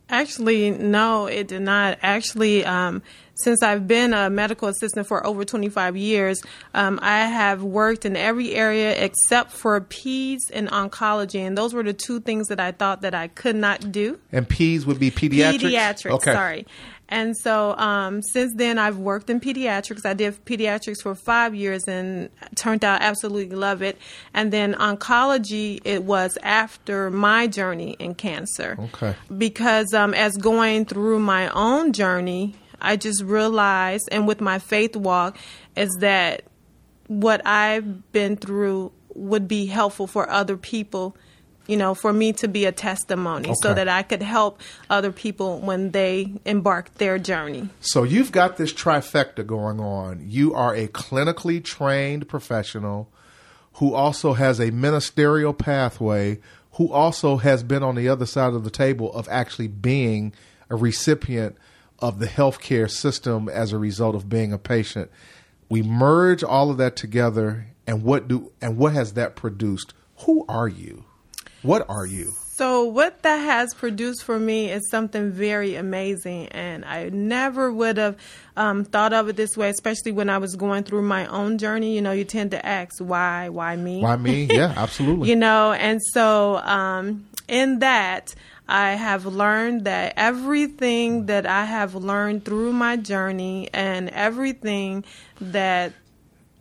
Actually, 0.09 0.71
no, 0.71 1.25
it 1.25 1.49
did 1.49 1.61
not. 1.61 1.97
Actually, 2.01 2.63
um, 2.63 3.01
since 3.35 3.61
I've 3.61 3.87
been 3.87 4.13
a 4.13 4.29
medical 4.29 4.69
assistant 4.69 5.05
for 5.05 5.25
over 5.27 5.43
25 5.43 5.97
years, 5.97 6.41
um, 6.73 6.97
I 7.01 7.25
have 7.25 7.61
worked 7.61 8.05
in 8.05 8.15
every 8.15 8.55
area 8.55 8.95
except 9.03 9.51
for 9.51 9.81
peds 9.81 10.39
and 10.53 10.69
oncology, 10.69 11.41
and 11.41 11.57
those 11.57 11.73
were 11.73 11.83
the 11.83 11.91
two 11.93 12.21
things 12.21 12.47
that 12.47 12.59
I 12.59 12.71
thought 12.71 13.01
that 13.01 13.13
I 13.13 13.27
could 13.27 13.57
not 13.57 13.91
do. 13.91 14.17
And 14.31 14.47
Peds 14.47 14.85
would 14.85 14.97
be 14.97 15.11
pediatrics. 15.11 15.59
Pediatrics, 15.59 16.11
Okay. 16.11 16.31
sorry. 16.31 16.67
And 17.09 17.37
so 17.37 17.75
um, 17.77 18.21
since 18.21 18.53
then, 18.55 18.77
I've 18.77 18.97
worked 18.97 19.29
in 19.29 19.39
pediatrics. 19.39 20.05
I 20.05 20.13
did 20.13 20.43
pediatrics 20.45 21.01
for 21.01 21.15
five 21.15 21.55
years 21.55 21.87
and 21.87 22.29
turned 22.55 22.83
out 22.83 23.01
absolutely 23.01 23.55
love 23.55 23.81
it. 23.81 23.97
And 24.33 24.51
then 24.51 24.73
oncology, 24.73 25.79
it 25.85 26.03
was 26.03 26.37
after 26.43 27.09
my 27.09 27.47
journey 27.47 27.95
in 27.99 28.15
cancer. 28.15 28.77
Okay. 28.79 29.15
Because 29.37 29.93
um, 29.93 30.13
as 30.13 30.35
going 30.35 30.85
through 30.85 31.19
my 31.19 31.49
own 31.49 31.93
journey, 31.93 32.55
I 32.81 32.95
just 32.97 33.23
realized, 33.23 34.09
and 34.11 34.27
with 34.27 34.41
my 34.41 34.59
faith 34.59 34.95
walk, 34.95 35.37
is 35.75 35.89
that 35.99 36.43
what 37.07 37.45
I've 37.45 38.11
been 38.11 38.35
through 38.35 38.91
would 39.15 39.47
be 39.47 39.65
helpful 39.65 40.07
for 40.07 40.29
other 40.29 40.57
people. 40.57 41.15
You 41.67 41.77
know, 41.77 41.93
for 41.93 42.13
me 42.13 42.33
to 42.33 42.47
be 42.47 42.65
a 42.65 42.71
testimony 42.71 43.53
so 43.61 43.73
that 43.73 43.87
I 43.87 44.01
could 44.01 44.21
help 44.21 44.61
other 44.89 45.11
people 45.11 45.59
when 45.59 45.91
they 45.91 46.33
embark 46.45 46.93
their 46.95 47.19
journey. 47.19 47.69
So 47.81 48.03
you've 48.03 48.31
got 48.31 48.57
this 48.57 48.73
trifecta 48.73 49.45
going 49.45 49.79
on. 49.79 50.21
You 50.25 50.53
are 50.53 50.73
a 50.73 50.87
clinically 50.87 51.63
trained 51.63 52.29
professional 52.29 53.11
who 53.73 53.93
also 53.93 54.33
has 54.33 54.59
a 54.59 54.71
ministerial 54.71 55.53
pathway, 55.53 56.39
who 56.73 56.91
also 56.91 57.37
has 57.37 57.63
been 57.63 57.83
on 57.83 57.95
the 57.95 58.09
other 58.09 58.25
side 58.25 58.53
of 58.53 58.63
the 58.63 58.71
table 58.71 59.13
of 59.13 59.27
actually 59.29 59.67
being 59.67 60.33
a 60.69 60.75
recipient 60.75 61.55
of 61.99 62.19
the 62.19 62.27
healthcare 62.27 62.89
system 62.89 63.49
as 63.49 63.71
a 63.71 63.77
result 63.77 64.15
of 64.15 64.29
being 64.29 64.53
a 64.53 64.57
patient. 64.57 65.11
We 65.69 65.81
merge 65.81 66.43
all 66.43 66.71
of 66.71 66.77
that 66.77 66.95
together 66.95 67.67
and 67.85 68.03
what 68.03 68.27
do 68.27 68.51
and 68.61 68.77
what 68.77 68.93
has 68.93 69.13
that 69.13 69.35
produced? 69.35 69.93
Who 70.25 70.45
are 70.47 70.67
you? 70.67 71.05
What 71.67 71.89
are 71.89 72.05
you? 72.05 72.33
So 72.55 72.85
what 72.85 73.21
that 73.21 73.37
has 73.37 73.75
produced 73.75 74.23
for 74.23 74.39
me 74.39 74.71
is 74.71 74.89
something 74.89 75.31
very 75.31 75.75
amazing, 75.75 76.47
and 76.47 76.83
I 76.83 77.09
never 77.09 77.71
would 77.71 77.97
have 77.97 78.15
um, 78.55 78.83
thought 78.83 79.13
of 79.13 79.29
it 79.29 79.35
this 79.35 79.55
way, 79.55 79.69
especially 79.69 80.11
when 80.11 80.27
I 80.27 80.39
was 80.39 80.55
going 80.55 80.85
through 80.85 81.03
my 81.03 81.27
own 81.27 81.59
journey. 81.59 81.93
You 81.93 82.01
know, 82.01 82.13
you 82.13 82.23
tend 82.23 82.51
to 82.51 82.65
ask 82.65 82.97
why, 82.97 83.49
why 83.49 83.75
me? 83.75 84.01
Why 84.01 84.15
me? 84.15 84.47
Yeah, 84.57 84.73
absolutely. 84.75 85.29
you 85.29 85.35
know 85.35 85.73
and 85.73 86.01
so 86.13 86.57
um, 86.57 87.27
in 87.47 87.79
that 87.79 88.33
i 88.67 88.93
have 88.93 89.25
learned 89.25 89.85
that 89.85 90.13
everything 90.17 91.27
that 91.27 91.45
i 91.45 91.63
have 91.65 91.93
learned 91.95 92.43
through 92.43 92.73
my 92.73 92.97
journey 92.97 93.69
and 93.73 94.09
everything 94.09 95.03
that 95.39 95.93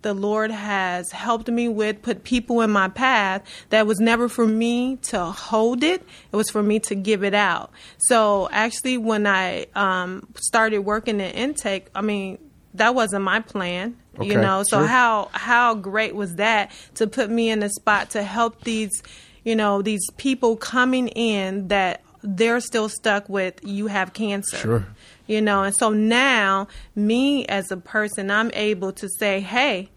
the 0.02 0.14
lord 0.14 0.50
has 0.50 1.10
helped 1.10 1.48
me 1.48 1.68
with 1.68 2.02
put 2.02 2.24
people 2.24 2.60
in 2.60 2.70
my 2.70 2.88
path 2.88 3.42
that 3.70 3.86
was 3.86 3.98
never 3.98 4.28
for 4.28 4.46
me 4.46 4.96
to 4.96 5.24
hold 5.24 5.82
it. 5.82 6.02
It 6.32 6.36
was 6.36 6.50
for 6.50 6.62
me 6.62 6.78
to 6.80 6.94
give 6.94 7.24
it 7.24 7.34
out. 7.34 7.70
So 7.98 8.48
actually 8.50 8.98
when 8.98 9.26
i 9.26 9.66
um, 9.74 10.26
started 10.36 10.80
working 10.80 11.20
in 11.20 11.30
intake 11.30 11.88
i 11.94 12.00
mean 12.00 12.38
that 12.74 12.94
wasn't 12.94 13.24
my 13.24 13.40
plan 13.40 13.96
you 14.20 14.36
know? 14.36 14.62
So 14.62 14.80
sure. 14.80 14.86
how 14.86 15.28
how 15.32 15.56
how 15.56 15.74
great 15.74 16.14
was 16.14 16.36
that 16.36 16.70
to 16.94 17.06
put 17.06 17.30
me 17.30 17.50
in 17.50 17.62
a 17.62 17.68
spot 17.70 18.10
to 18.10 18.22
help 18.22 18.62
these 18.64 19.02
you 19.44 19.56
know 19.56 19.82
these 19.82 20.02
people 20.16 20.56
coming 20.56 21.08
in 21.08 21.68
that 21.68 22.02
they're 22.26 22.60
still 22.60 22.88
stuck 22.88 23.28
with 23.28 23.60
you 23.62 23.86
have 23.86 24.12
cancer. 24.12 24.56
Sure. 24.56 24.86
you 25.26 25.40
know 25.40 25.62
and 25.62 25.74
so 25.76 25.90
now 25.90 26.66
me 26.94 27.46
as 27.46 27.70
a 27.70 27.76
person 27.76 28.30
i'm 28.30 28.50
able 28.54 28.92
to 28.92 29.08
say 29.18 29.40
hey 29.40 29.88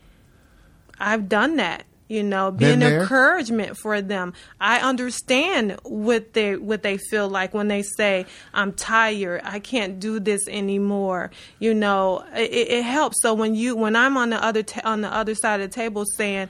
i've 0.99 1.27
done 1.29 1.55
that 1.57 1.83
you 2.07 2.23
know 2.23 2.49
be 2.51 2.65
Been 2.65 2.73
an 2.73 2.79
there. 2.79 3.01
encouragement 3.01 3.77
for 3.77 4.01
them. 4.01 4.33
I 4.59 4.79
understand 4.79 5.77
what 5.83 6.33
they 6.33 6.55
what 6.55 6.81
they 6.81 6.97
feel 6.97 7.29
like 7.29 7.53
when 7.53 7.67
they 7.67 7.83
say 7.83 8.25
i'm 8.51 8.73
tired. 8.73 9.41
I 9.43 9.59
can't 9.59 9.99
do 9.99 10.19
this 10.19 10.47
anymore. 10.47 11.29
You 11.59 11.75
know 11.75 12.23
it, 12.35 12.49
it 12.51 12.83
helps. 12.83 13.21
So 13.21 13.35
when 13.35 13.53
you 13.53 13.75
when 13.75 13.95
i'm 13.95 14.17
on 14.17 14.31
the 14.31 14.43
other 14.43 14.63
ta- 14.63 14.81
on 14.85 15.01
the 15.01 15.13
other 15.13 15.35
side 15.35 15.61
of 15.61 15.69
the 15.69 15.75
table 15.75 16.03
saying 16.17 16.49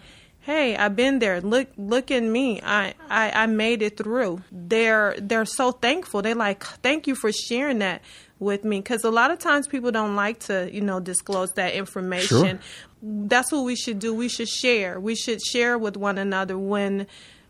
hey 0.50 0.76
i've 0.76 0.96
been 0.96 1.20
there. 1.20 1.42
Look 1.42 1.68
look 1.78 2.10
at 2.12 2.24
me. 2.24 2.60
I, 2.62 2.96
I 3.10 3.32
i 3.44 3.46
made 3.46 3.82
it 3.82 3.98
through. 3.98 4.42
They're 4.52 5.16
they're 5.20 5.46
so 5.46 5.72
thankful. 5.72 6.22
They're 6.22 6.36
like 6.36 6.64
thank 6.64 7.08
you 7.08 7.16
for 7.16 7.32
sharing 7.32 7.80
that 7.80 8.02
with 8.40 8.64
me. 8.64 8.80
Because 8.80 9.04
a 9.04 9.12
lot 9.12 9.30
of 9.32 9.40
times 9.40 9.68
people 9.68 9.92
don't 9.92 10.16
like 10.16 10.40
to 10.48 10.70
you 10.74 10.82
know 10.82 11.00
disclose 11.00 11.52
that 11.54 11.74
information. 11.74 12.60
Sure. 12.60 12.60
that's 13.02 13.52
what 13.52 13.64
we 13.64 13.76
should 13.76 14.00
do. 14.00 14.14
We 14.14 14.30
should 14.30 14.50
share. 14.50 15.00
We 15.00 15.16
should 15.16 15.42
share 15.42 15.78
with 15.78 15.96
one 15.96 16.18
another 16.18 16.58
when 16.58 17.06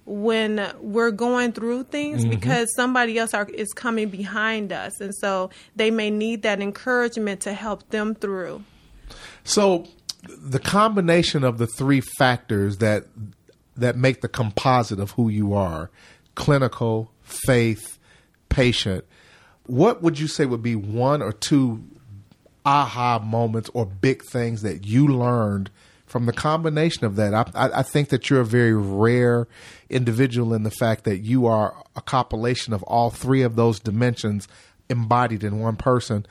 when 0.06 0.70
we're 0.82 1.12
going 1.12 1.52
through 1.52 1.84
things 1.84 2.22
mm-hmm. 2.22 2.32
because 2.32 2.74
somebody 2.76 3.18
else 3.20 3.34
are, 3.36 3.48
is 3.48 3.72
coming 3.74 4.10
behind 4.10 4.74
us. 4.74 5.00
And 5.00 5.14
so 5.14 5.52
they 5.76 5.92
may 5.92 6.10
need 6.10 6.42
that 6.42 6.62
encouragement 6.62 7.42
to 7.42 7.54
help 7.54 7.88
them 7.92 8.16
through. 8.16 8.64
So 9.44 9.88
the 10.24 10.60
combination 10.60 11.44
of 11.44 11.58
the 11.58 11.68
three 11.68 12.02
factors 12.02 12.78
that 12.78 13.06
that 13.76 13.96
make 13.96 14.22
the 14.22 14.28
composite 14.28 15.00
of 15.00 15.12
who 15.12 15.30
you 15.30 15.54
are, 15.54 15.90
clinical, 16.36 17.12
faith, 17.22 17.98
patient, 18.50 19.06
what 19.66 20.02
would 20.02 20.20
you 20.20 20.28
say 20.28 20.46
would 20.46 20.64
be 20.64 20.76
one 20.76 21.22
or 21.22 21.32
two 21.32 21.84
aha 22.66 23.20
moments 23.20 23.70
or 23.74 23.86
big 23.86 24.24
things 24.24 24.62
that 24.64 24.86
you 24.86 25.08
learned 25.08 25.70
from 26.06 26.26
the 26.26 26.34
combination 26.34 27.06
of 27.06 27.16
that? 27.16 27.34
I, 27.34 27.46
I, 27.56 27.80
I 27.80 27.84
think 27.84 28.10
that 28.10 28.30
you're 28.30 28.42
a 28.42 28.46
very 28.46 28.74
rare 28.74 29.48
individual 29.90 30.54
in 30.54 30.64
the 30.64 30.72
fact 30.72 31.06
that 31.06 31.20
you 31.20 31.46
are 31.46 31.82
a 31.96 32.02
compilation 32.02 32.74
of 32.74 32.84
all 32.84 33.10
three 33.10 33.44
of 33.44 33.56
those 33.56 33.80
dimensions 33.80 34.48
embodied 34.90 35.44
in 35.44 35.60
one 35.60 35.78
person. 35.78 36.26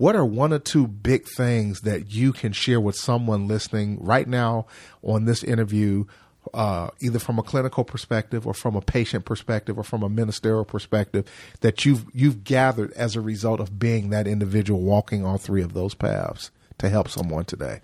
What 0.00 0.16
are 0.16 0.24
one 0.24 0.54
or 0.54 0.58
two 0.58 0.86
big 0.86 1.26
things 1.26 1.82
that 1.82 2.10
you 2.10 2.32
can 2.32 2.52
share 2.54 2.80
with 2.80 2.96
someone 2.96 3.46
listening 3.46 3.98
right 4.00 4.26
now 4.26 4.64
on 5.02 5.26
this 5.26 5.44
interview 5.44 6.06
uh, 6.54 6.88
either 7.02 7.18
from 7.18 7.38
a 7.38 7.42
clinical 7.42 7.84
perspective 7.84 8.46
or 8.46 8.54
from 8.54 8.76
a 8.76 8.80
patient 8.80 9.26
perspective 9.26 9.76
or 9.76 9.84
from 9.84 10.02
a 10.02 10.08
ministerial 10.08 10.64
perspective 10.64 11.26
that 11.60 11.84
you've 11.84 12.06
you've 12.14 12.44
gathered 12.44 12.92
as 12.92 13.14
a 13.14 13.20
result 13.20 13.60
of 13.60 13.78
being 13.78 14.08
that 14.08 14.26
individual 14.26 14.80
walking 14.80 15.22
all 15.22 15.36
three 15.36 15.60
of 15.60 15.74
those 15.74 15.92
paths 15.92 16.50
to 16.78 16.88
help 16.88 17.06
someone 17.06 17.44
today? 17.44 17.82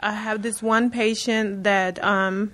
I 0.00 0.12
have 0.12 0.42
this 0.42 0.60
one 0.60 0.90
patient 0.90 1.64
that 1.64 1.98
um, 2.04 2.52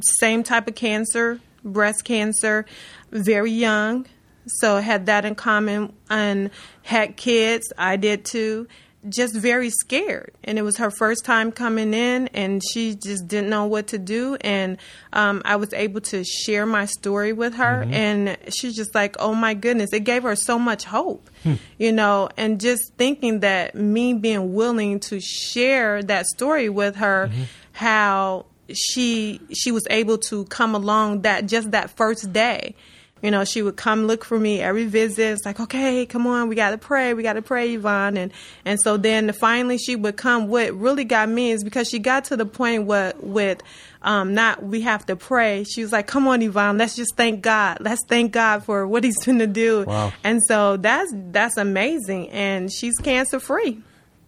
same 0.00 0.42
type 0.42 0.66
of 0.66 0.74
cancer, 0.74 1.38
breast 1.62 2.02
cancer, 2.02 2.66
very 3.12 3.52
young, 3.52 4.06
so 4.46 4.78
had 4.78 5.06
that 5.06 5.24
in 5.24 5.34
common 5.34 5.92
and 6.10 6.50
had 6.82 7.16
kids. 7.16 7.72
I 7.76 7.96
did 7.96 8.24
too 8.24 8.68
just 9.08 9.36
very 9.36 9.70
scared 9.70 10.32
and 10.42 10.58
it 10.58 10.62
was 10.62 10.78
her 10.78 10.90
first 10.90 11.24
time 11.24 11.52
coming 11.52 11.92
in 11.92 12.28
and 12.28 12.62
she 12.72 12.94
just 12.94 13.28
didn't 13.28 13.50
know 13.50 13.66
what 13.66 13.88
to 13.88 13.98
do 13.98 14.36
and 14.40 14.78
um, 15.12 15.42
i 15.44 15.56
was 15.56 15.72
able 15.74 16.00
to 16.00 16.24
share 16.24 16.64
my 16.64 16.86
story 16.86 17.32
with 17.32 17.54
her 17.54 17.82
mm-hmm. 17.82 17.92
and 17.92 18.38
she's 18.54 18.74
just 18.74 18.94
like 18.94 19.14
oh 19.18 19.34
my 19.34 19.52
goodness 19.52 19.92
it 19.92 20.00
gave 20.00 20.22
her 20.22 20.34
so 20.34 20.58
much 20.58 20.84
hope 20.84 21.28
hmm. 21.42 21.54
you 21.78 21.92
know 21.92 22.28
and 22.36 22.60
just 22.60 22.94
thinking 22.96 23.40
that 23.40 23.74
me 23.74 24.14
being 24.14 24.54
willing 24.54 24.98
to 24.98 25.20
share 25.20 26.02
that 26.02 26.24
story 26.26 26.70
with 26.70 26.96
her 26.96 27.28
mm-hmm. 27.30 27.42
how 27.72 28.46
she 28.72 29.38
she 29.52 29.70
was 29.70 29.86
able 29.90 30.16
to 30.16 30.44
come 30.46 30.74
along 30.74 31.22
that 31.22 31.46
just 31.46 31.72
that 31.72 31.90
first 31.90 32.32
day 32.32 32.74
you 33.22 33.30
know, 33.30 33.44
she 33.44 33.62
would 33.62 33.76
come 33.76 34.06
look 34.06 34.22
for 34.22 34.38
me 34.38 34.60
every 34.60 34.84
visit. 34.84 35.32
It's 35.32 35.46
like, 35.46 35.58
okay, 35.58 36.04
come 36.04 36.26
on, 36.26 36.48
we 36.48 36.56
got 36.56 36.70
to 36.70 36.78
pray, 36.78 37.14
we 37.14 37.22
got 37.22 37.34
to 37.34 37.42
pray, 37.42 37.72
Yvonne. 37.72 38.18
And 38.18 38.32
and 38.64 38.78
so 38.80 38.96
then 38.96 39.32
finally 39.32 39.78
she 39.78 39.96
would 39.96 40.16
come. 40.16 40.48
What 40.48 40.74
really 40.74 41.04
got 41.04 41.28
me 41.28 41.50
is 41.50 41.64
because 41.64 41.88
she 41.88 41.98
got 41.98 42.24
to 42.24 42.36
the 42.36 42.44
point 42.44 42.84
where 42.84 43.14
with 43.18 43.62
um, 44.02 44.34
not 44.34 44.62
we 44.62 44.82
have 44.82 45.06
to 45.06 45.16
pray. 45.16 45.64
She 45.64 45.82
was 45.82 45.90
like, 45.90 46.06
"Come 46.06 46.28
on, 46.28 46.42
Yvonne, 46.42 46.76
let's 46.76 46.96
just 46.96 47.16
thank 47.16 47.40
God. 47.40 47.78
Let's 47.80 48.02
thank 48.08 48.32
God 48.32 48.64
for 48.64 48.86
what 48.86 49.04
He's 49.04 49.16
going 49.24 49.38
to 49.38 49.46
do." 49.46 49.84
Wow. 49.84 50.12
And 50.22 50.42
so 50.46 50.76
that's 50.76 51.10
that's 51.14 51.56
amazing, 51.56 52.28
and 52.28 52.70
she's 52.70 52.96
cancer 52.98 53.40
free. 53.40 53.80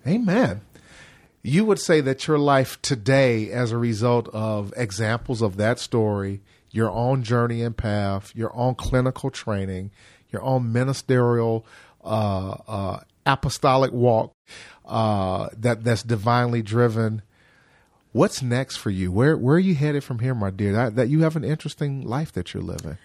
Amen. 0.07 0.63
You 1.43 1.65
would 1.65 1.79
say 1.79 2.01
that 2.01 2.27
your 2.27 2.39
life 2.39 2.81
today, 2.83 3.51
as 3.51 3.71
a 3.73 3.79
result 3.79 4.29
of 4.33 4.73
examples 4.77 5.43
of 5.43 5.59
that 5.59 5.79
story, 5.79 6.41
your 6.77 6.91
own 6.91 7.23
journey 7.23 7.63
and 7.63 7.77
path, 7.77 8.33
your 8.37 8.55
own 8.55 8.75
clinical 8.75 9.31
training, 9.31 9.91
your 10.31 10.43
own 10.43 10.73
ministerial 10.73 11.65
uh, 12.05 12.57
uh, 12.69 13.01
apostolic 13.25 13.93
walk 13.93 14.35
uh, 14.85 15.49
that 15.57 15.83
that's 15.83 16.03
divinely 16.03 16.63
driven. 16.63 17.23
What's 18.13 18.43
next 18.43 18.77
for 18.77 18.91
you? 18.91 19.11
Where 19.11 19.37
where 19.37 19.57
are 19.57 19.61
you 19.61 19.75
headed 19.75 20.05
from 20.05 20.21
here, 20.21 20.35
my 20.35 20.51
dear? 20.51 20.73
That, 20.73 20.97
that 20.97 21.09
you 21.09 21.23
have 21.23 21.37
an 21.37 21.45
interesting 21.45 22.03
life 22.03 22.33
that 22.33 22.55
you're 22.55 22.63
living. 22.63 22.99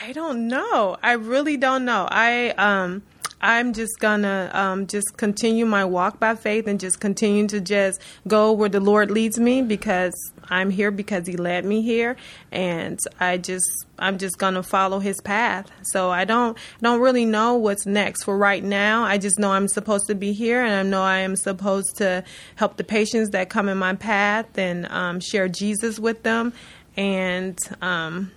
I 0.00 0.12
don't 0.12 0.46
know. 0.48 0.96
I 1.02 1.12
really 1.12 1.56
don't 1.56 1.84
know. 1.84 2.06
I 2.10 2.50
um 2.50 3.02
I'm 3.40 3.74
just 3.74 3.98
gonna 4.00 4.50
um, 4.54 4.86
just 4.86 5.18
continue 5.18 5.66
my 5.66 5.84
walk 5.84 6.18
by 6.18 6.34
faith 6.34 6.66
and 6.66 6.80
just 6.80 7.00
continue 7.00 7.46
to 7.48 7.60
just 7.60 8.00
go 8.26 8.50
where 8.52 8.70
the 8.70 8.80
Lord 8.80 9.10
leads 9.10 9.38
me 9.38 9.60
because 9.60 10.14
I'm 10.48 10.70
here 10.70 10.90
because 10.90 11.26
He 11.26 11.36
led 11.36 11.64
me 11.64 11.82
here, 11.82 12.16
and 12.50 12.98
I 13.20 13.36
just 13.36 13.66
I'm 13.98 14.16
just 14.16 14.38
gonna 14.38 14.62
follow 14.62 15.00
His 15.00 15.20
path. 15.20 15.70
So 15.82 16.10
I 16.10 16.24
don't 16.24 16.56
don't 16.80 17.00
really 17.00 17.26
know 17.26 17.54
what's 17.54 17.84
next 17.84 18.24
for 18.24 18.38
right 18.38 18.64
now. 18.64 19.04
I 19.04 19.18
just 19.18 19.38
know 19.38 19.52
I'm 19.52 19.68
supposed 19.68 20.06
to 20.06 20.14
be 20.14 20.32
here, 20.32 20.62
and 20.64 20.74
I 20.74 20.82
know 20.82 21.02
I 21.02 21.18
am 21.18 21.36
supposed 21.36 21.96
to 21.98 22.24
help 22.54 22.78
the 22.78 22.84
patients 22.84 23.30
that 23.30 23.50
come 23.50 23.68
in 23.68 23.76
my 23.76 23.94
path 23.94 24.56
and 24.56 24.86
um, 24.86 25.20
share 25.20 25.48
Jesus 25.48 25.98
with 25.98 26.22
them, 26.22 26.54
and 26.96 27.58
um, 27.82 28.32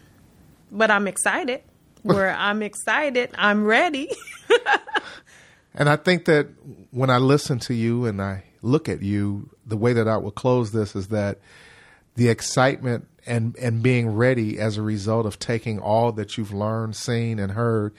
but 0.71 0.91
I'm 0.91 1.07
excited 1.07 1.61
where 2.03 2.29
I'm 2.37 2.61
excited, 2.61 3.31
I'm 3.37 3.65
ready. 3.65 4.11
and 5.73 5.89
I 5.89 5.95
think 5.95 6.25
that 6.25 6.47
when 6.91 7.09
I 7.09 7.17
listen 7.17 7.59
to 7.59 7.73
you 7.73 8.05
and 8.05 8.21
I 8.21 8.43
look 8.61 8.89
at 8.89 9.01
you, 9.01 9.49
the 9.65 9.77
way 9.77 9.93
that 9.93 10.07
I 10.07 10.17
will 10.17 10.31
close 10.31 10.71
this 10.71 10.95
is 10.95 11.07
that 11.09 11.39
the 12.15 12.29
excitement 12.29 13.07
and 13.25 13.55
and 13.57 13.83
being 13.83 14.09
ready 14.09 14.59
as 14.59 14.77
a 14.77 14.81
result 14.81 15.25
of 15.25 15.39
taking 15.39 15.79
all 15.79 16.11
that 16.13 16.37
you've 16.37 16.53
learned, 16.53 16.95
seen, 16.95 17.39
and 17.39 17.51
heard 17.51 17.93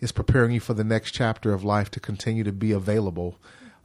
is 0.00 0.12
preparing 0.12 0.52
you 0.52 0.60
for 0.60 0.74
the 0.74 0.84
next 0.84 1.12
chapter 1.12 1.52
of 1.52 1.62
life 1.62 1.90
to 1.92 2.00
continue 2.00 2.42
to 2.42 2.52
be 2.52 2.72
available. 2.72 3.36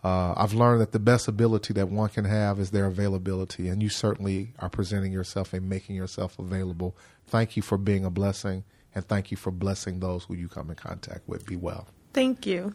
Uh, 0.08 0.34
I've 0.38 0.54
learned 0.54 0.80
that 0.80 0.94
the 0.94 1.00
best 1.00 1.28
ability 1.28 1.74
that 1.74 1.90
one 1.90 2.08
can 2.08 2.24
have 2.24 2.62
is 2.62 2.72
their 2.72 2.86
availability, 2.86 3.68
and 3.68 3.84
you 3.84 3.90
certainly 3.90 4.54
are 4.60 4.70
presenting 4.70 5.12
yourself 5.12 5.54
and 5.54 5.68
making 5.68 5.98
yourself 5.98 6.40
available. 6.40 6.96
Thank 7.26 7.58
you 7.58 7.62
for 7.62 7.78
being 7.78 8.06
a 8.06 8.10
blessing 8.10 8.64
and 8.96 9.06
thank 9.08 9.32
you 9.32 9.38
for 9.38 9.52
blessing 9.52 10.00
those 10.00 10.24
who 10.24 10.34
you 10.34 10.48
come 10.48 10.70
in 10.70 10.76
contact 10.76 11.28
with. 11.28 11.46
Be 11.46 11.58
well. 11.58 11.88
Thank 12.14 12.46
you. 12.46 12.74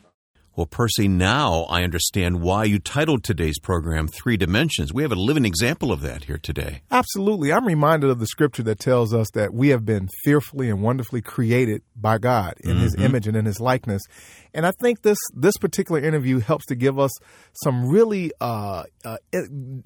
Well, 0.55 0.67
Percy, 0.67 1.09
now 1.09 1.63
I 1.71 1.83
understand 1.83 2.43
why 2.43 2.65
you 2.65 2.79
titled 2.79 3.25
today's 3.25 3.59
program 3.59 4.07
Three 4.07 4.37
Dimensions. 4.37 4.93
We 4.93 5.03
have 5.03 5.11
a 5.11 5.15
living 5.15 5.47
example 5.47 5.91
of 5.91 6.03
that 6.03 6.25
here 6.25 6.37
today. 6.37 6.83
Absolutely. 6.91 7.51
I'm 7.51 7.67
reminded 7.67 8.11
of 8.11 8.19
the 8.19 8.27
scripture 8.27 8.63
that 8.65 8.79
tells 8.79 9.15
us 9.15 9.31
that 9.33 9.55
we 9.55 9.69
have 9.69 9.87
been 9.87 10.11
fearfully 10.25 10.69
and 10.69 10.83
wonderfully 10.83 11.23
created 11.23 11.81
by 11.97 12.19
God 12.19 12.57
in 12.61 12.73
mm-hmm. 12.73 12.83
his 12.83 12.95
image 12.97 13.27
and 13.27 13.35
in 13.35 13.47
his 13.47 13.61
likeness. 13.61 14.03
And 14.53 14.67
I 14.67 14.73
think 14.83 15.01
this 15.01 15.17
this 15.33 15.57
particular 15.57 16.03
interview 16.03 16.41
helps 16.41 16.67
to 16.67 16.75
give 16.75 16.99
us 16.99 17.13
some 17.65 17.89
really 17.89 18.31
uh, 18.39 18.83
uh, 19.07 19.17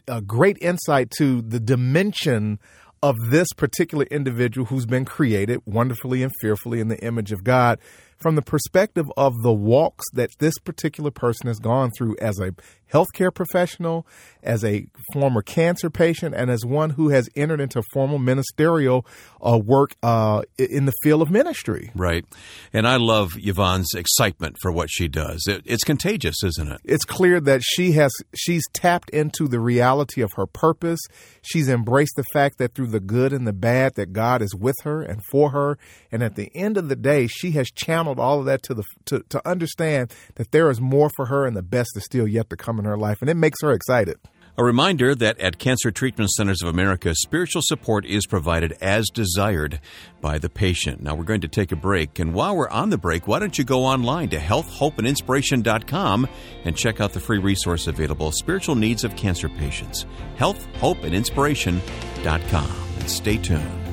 a 0.09 0.21
great 0.21 0.59
insight 0.61 1.13
to 1.19 1.43
the 1.43 1.61
dimension 1.61 2.59
of 3.05 3.15
this 3.31 3.53
particular 3.53 4.05
individual 4.07 4.67
who's 4.67 4.87
been 4.87 5.05
created 5.05 5.61
wonderfully 5.65 6.25
and 6.25 6.33
fearfully 6.41 6.81
in 6.81 6.89
the 6.89 6.99
image 7.05 7.31
of 7.31 7.45
God 7.45 7.79
from 8.19 8.35
the 8.35 8.43
perspective 8.43 9.11
of 9.17 9.43
the 9.43 9.53
walks 9.53 10.05
that 10.13 10.31
this 10.39 10.59
particular 10.59 11.11
person 11.11 11.47
has 11.47 11.59
gone 11.59 11.91
through 11.91 12.17
as 12.21 12.39
a 12.39 12.53
healthcare 12.93 13.35
professional, 13.35 14.07
as 14.43 14.65
a 14.65 14.87
former 15.13 15.43
cancer 15.43 15.91
patient, 15.91 16.35
and 16.35 16.51
as 16.51 16.65
one 16.65 16.91
who 16.91 17.09
has 17.09 17.29
entered 17.35 17.61
into 17.61 17.83
formal 17.93 18.19
ministerial 18.19 19.05
uh, 19.45 19.59
work 19.59 19.97
uh, 20.03 20.43
in 20.57 20.87
the 20.87 20.93
field 21.03 21.21
of 21.21 21.31
ministry. 21.31 21.91
Right. 21.95 22.25
And 22.73 22.87
I 22.87 22.97
love 22.97 23.33
Yvonne's 23.37 23.93
excitement 23.95 24.57
for 24.63 24.71
what 24.71 24.89
she 24.91 25.09
does. 25.09 25.45
It, 25.49 25.63
it's 25.65 25.85
contagious, 25.85 26.43
isn't 26.45 26.71
it? 26.71 26.81
It's 26.85 27.05
clear 27.05 27.41
that 27.41 27.63
she 27.63 27.93
has 27.93 28.13
she's 28.35 28.63
tapped 28.73 29.11
into 29.11 29.49
the 29.49 29.61
reality 29.61 30.21
of 30.21 30.33
her 30.37 30.47
purpose. 30.47 31.01
She's 31.43 31.69
embraced 31.69 32.15
the 32.17 32.25
fact 32.33 32.59
that 32.59 32.75
through 32.75 32.89
the 32.89 33.01
good 33.01 33.33
and 33.33 33.47
the 33.47 33.53
bad 33.53 33.95
that 33.97 34.13
God 34.13 34.43
is 34.43 34.55
with 34.55 34.77
her 34.85 35.03
and 35.03 35.23
for 35.31 35.51
her, 35.51 35.79
and 36.13 36.23
at 36.23 36.37
the 36.37 36.51
end 36.55 36.77
of 36.77 36.89
the 36.89 36.97
day, 36.97 37.27
she 37.27 37.53
has 37.53 37.71
channeled 37.71 38.21
all 38.21 38.41
of 38.41 38.47
that 38.47 38.63
to 38.65 38.75
the 38.75 38.85
to, 39.07 39.21
to 39.29 39.49
understand 39.49 40.13
that 40.37 40.53
there 40.53 40.71
is 40.71 40.81
more 40.81 41.11
for 41.17 41.27
her 41.27 41.47
and 41.47 41.57
the 41.57 41.63
best 41.63 41.91
is 41.97 42.05
still 42.05 42.29
yet 42.29 42.49
to 42.51 42.57
come 42.57 42.76
in 42.79 42.85
her 42.85 42.97
life, 42.97 43.19
and 43.21 43.31
it 43.31 43.35
makes 43.35 43.61
her 43.63 43.73
excited. 43.73 44.19
A 44.59 44.65
reminder 44.65 45.15
that 45.15 45.39
at 45.39 45.59
Cancer 45.59 45.91
Treatment 45.91 46.31
Centers 46.31 46.63
of 46.63 46.69
America, 46.69 47.15
spiritual 47.15 47.61
support 47.63 48.07
is 48.07 48.27
provided 48.27 48.73
as 48.81 49.11
desired 49.13 49.81
by 50.23 50.39
the 50.39 50.49
patient. 50.49 51.03
Now, 51.03 51.15
we're 51.15 51.25
going 51.25 51.43
to 51.43 51.49
take 51.49 51.73
a 51.73 51.77
break, 51.77 52.19
and 52.19 52.33
while 52.33 52.57
we're 52.57 52.71
on 52.71 52.89
the 52.89 52.97
break, 52.97 53.29
why 53.29 53.39
don't 53.39 53.59
you 53.59 53.65
go 53.65 53.85
online 53.85 54.31
to 54.31 54.39
healthhopeandinspiration.com 54.39 54.95
and 54.97 55.07
Inspiration.com 55.07 56.27
and 56.65 56.75
check 56.75 57.03
out 57.03 57.13
the 57.13 57.21
free 57.21 57.37
resource 57.37 57.87
available 57.87 58.33
Spiritual 58.33 58.77
Needs 58.77 59.05
of 59.05 59.15
Cancer 59.15 59.51
Patients. 59.51 60.07
Healthhopeandinspiration.com. 60.39 62.71
And 62.99 63.11
stay 63.11 63.37
tuned. 63.37 63.86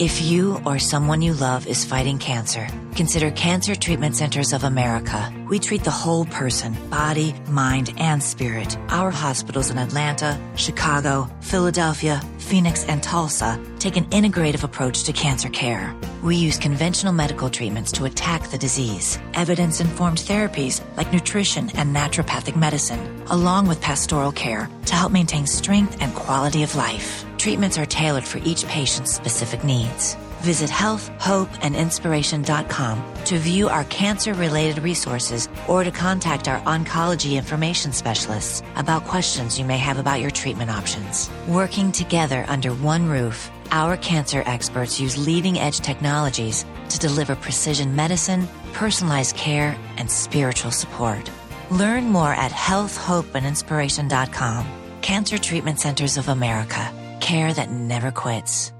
If 0.00 0.22
you 0.22 0.62
or 0.64 0.78
someone 0.78 1.22
you 1.22 1.34
love 1.34 1.66
is 1.66 1.84
fighting 1.84 2.18
cancer, 2.18 2.68
consider 2.94 3.32
Cancer 3.32 3.74
Treatment 3.74 4.14
Centers 4.14 4.52
of 4.52 4.62
America. 4.62 5.34
We 5.48 5.58
treat 5.58 5.82
the 5.82 5.90
whole 5.90 6.24
person, 6.26 6.76
body, 6.88 7.34
mind, 7.48 7.92
and 7.96 8.22
spirit. 8.22 8.78
Our 8.90 9.10
hospitals 9.10 9.70
in 9.70 9.78
Atlanta, 9.78 10.38
Chicago, 10.54 11.28
Philadelphia, 11.40 12.22
Phoenix, 12.38 12.84
and 12.84 13.02
Tulsa 13.02 13.60
take 13.80 13.96
an 13.96 14.04
integrative 14.10 14.62
approach 14.62 15.02
to 15.02 15.12
cancer 15.12 15.48
care. 15.48 15.92
We 16.22 16.36
use 16.36 16.58
conventional 16.58 17.12
medical 17.12 17.50
treatments 17.50 17.90
to 17.92 18.04
attack 18.04 18.50
the 18.50 18.58
disease, 18.58 19.18
evidence 19.34 19.80
informed 19.80 20.18
therapies 20.18 20.80
like 20.96 21.12
nutrition 21.12 21.70
and 21.70 21.94
naturopathic 21.94 22.54
medicine, 22.54 23.24
along 23.30 23.66
with 23.66 23.80
pastoral 23.80 24.30
care 24.30 24.70
to 24.86 24.94
help 24.94 25.10
maintain 25.10 25.48
strength 25.48 25.96
and 26.00 26.14
quality 26.14 26.62
of 26.62 26.76
life. 26.76 27.24
Treatments 27.38 27.78
are 27.78 27.86
tailored 27.86 28.24
for 28.24 28.38
each 28.38 28.66
patient's 28.66 29.14
specific 29.14 29.62
needs. 29.62 30.16
Visit 30.40 30.70
healthhopeandinspiration.com 30.70 33.14
to 33.24 33.38
view 33.38 33.68
our 33.68 33.84
cancer 33.84 34.34
related 34.34 34.82
resources 34.82 35.48
or 35.68 35.84
to 35.84 35.92
contact 35.92 36.48
our 36.48 36.58
oncology 36.60 37.36
information 37.36 37.92
specialists 37.92 38.62
about 38.76 39.04
questions 39.04 39.58
you 39.58 39.64
may 39.64 39.78
have 39.78 39.98
about 39.98 40.20
your 40.20 40.30
treatment 40.32 40.70
options. 40.70 41.30
Working 41.48 41.92
together 41.92 42.44
under 42.48 42.74
one 42.74 43.08
roof, 43.08 43.50
our 43.70 43.96
cancer 43.96 44.42
experts 44.46 44.98
use 45.00 45.16
leading 45.16 45.58
edge 45.58 45.80
technologies 45.80 46.64
to 46.88 46.98
deliver 46.98 47.36
precision 47.36 47.94
medicine, 47.94 48.48
personalized 48.72 49.36
care, 49.36 49.78
and 49.96 50.10
spiritual 50.10 50.72
support. 50.72 51.30
Learn 51.70 52.08
more 52.08 52.32
at 52.32 52.50
healthhopeandinspiration.com. 52.50 54.66
Cancer 55.02 55.38
Treatment 55.38 55.78
Centers 55.80 56.16
of 56.16 56.28
America. 56.28 56.90
Care 57.20 57.52
that 57.52 57.70
never 57.70 58.10
quits. 58.10 58.72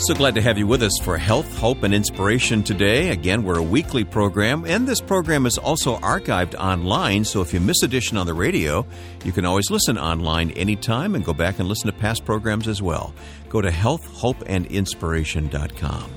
So 0.00 0.14
glad 0.14 0.36
to 0.36 0.40
have 0.40 0.56
you 0.56 0.68
with 0.68 0.84
us 0.84 0.96
for 1.02 1.18
Health, 1.18 1.58
Hope, 1.58 1.82
and 1.82 1.92
Inspiration 1.92 2.62
today. 2.62 3.08
Again, 3.08 3.42
we're 3.42 3.58
a 3.58 3.62
weekly 3.62 4.04
program, 4.04 4.64
and 4.64 4.86
this 4.86 5.00
program 5.00 5.44
is 5.44 5.58
also 5.58 5.96
archived 5.96 6.54
online. 6.54 7.24
So 7.24 7.40
if 7.40 7.52
you 7.52 7.58
miss 7.58 7.82
edition 7.82 8.16
on 8.16 8.26
the 8.26 8.32
radio, 8.32 8.86
you 9.24 9.32
can 9.32 9.44
always 9.44 9.72
listen 9.72 9.98
online 9.98 10.52
anytime 10.52 11.16
and 11.16 11.24
go 11.24 11.34
back 11.34 11.58
and 11.58 11.68
listen 11.68 11.88
to 11.88 11.92
past 11.98 12.24
programs 12.24 12.68
as 12.68 12.80
well. 12.80 13.12
Go 13.48 13.60
to 13.60 13.70
healthhopeandinspiration.com. 13.70 16.10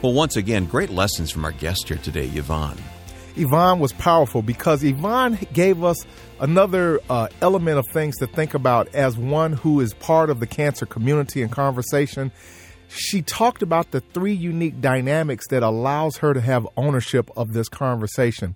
Well, 0.00 0.14
once 0.14 0.36
again, 0.36 0.64
great 0.64 0.88
lessons 0.88 1.30
from 1.30 1.44
our 1.44 1.52
guest 1.52 1.88
here 1.88 1.98
today, 1.98 2.28
Yvonne. 2.28 2.78
Yvonne 3.36 3.78
was 3.78 3.92
powerful 3.92 4.42
because 4.42 4.82
Yvonne 4.82 5.38
gave 5.52 5.84
us 5.84 6.04
another 6.40 7.00
uh, 7.10 7.28
element 7.40 7.78
of 7.78 7.86
things 7.88 8.16
to 8.18 8.26
think 8.26 8.54
about 8.54 8.88
as 8.94 9.16
one 9.16 9.52
who 9.52 9.80
is 9.80 9.94
part 9.94 10.30
of 10.30 10.40
the 10.40 10.46
cancer 10.46 10.86
community 10.86 11.42
and 11.42 11.52
conversation. 11.52 12.32
She 12.88 13.22
talked 13.22 13.62
about 13.62 13.90
the 13.90 14.00
three 14.00 14.32
unique 14.32 14.80
dynamics 14.80 15.48
that 15.48 15.62
allows 15.62 16.18
her 16.18 16.34
to 16.34 16.40
have 16.40 16.66
ownership 16.76 17.30
of 17.36 17.52
this 17.52 17.68
conversation 17.68 18.54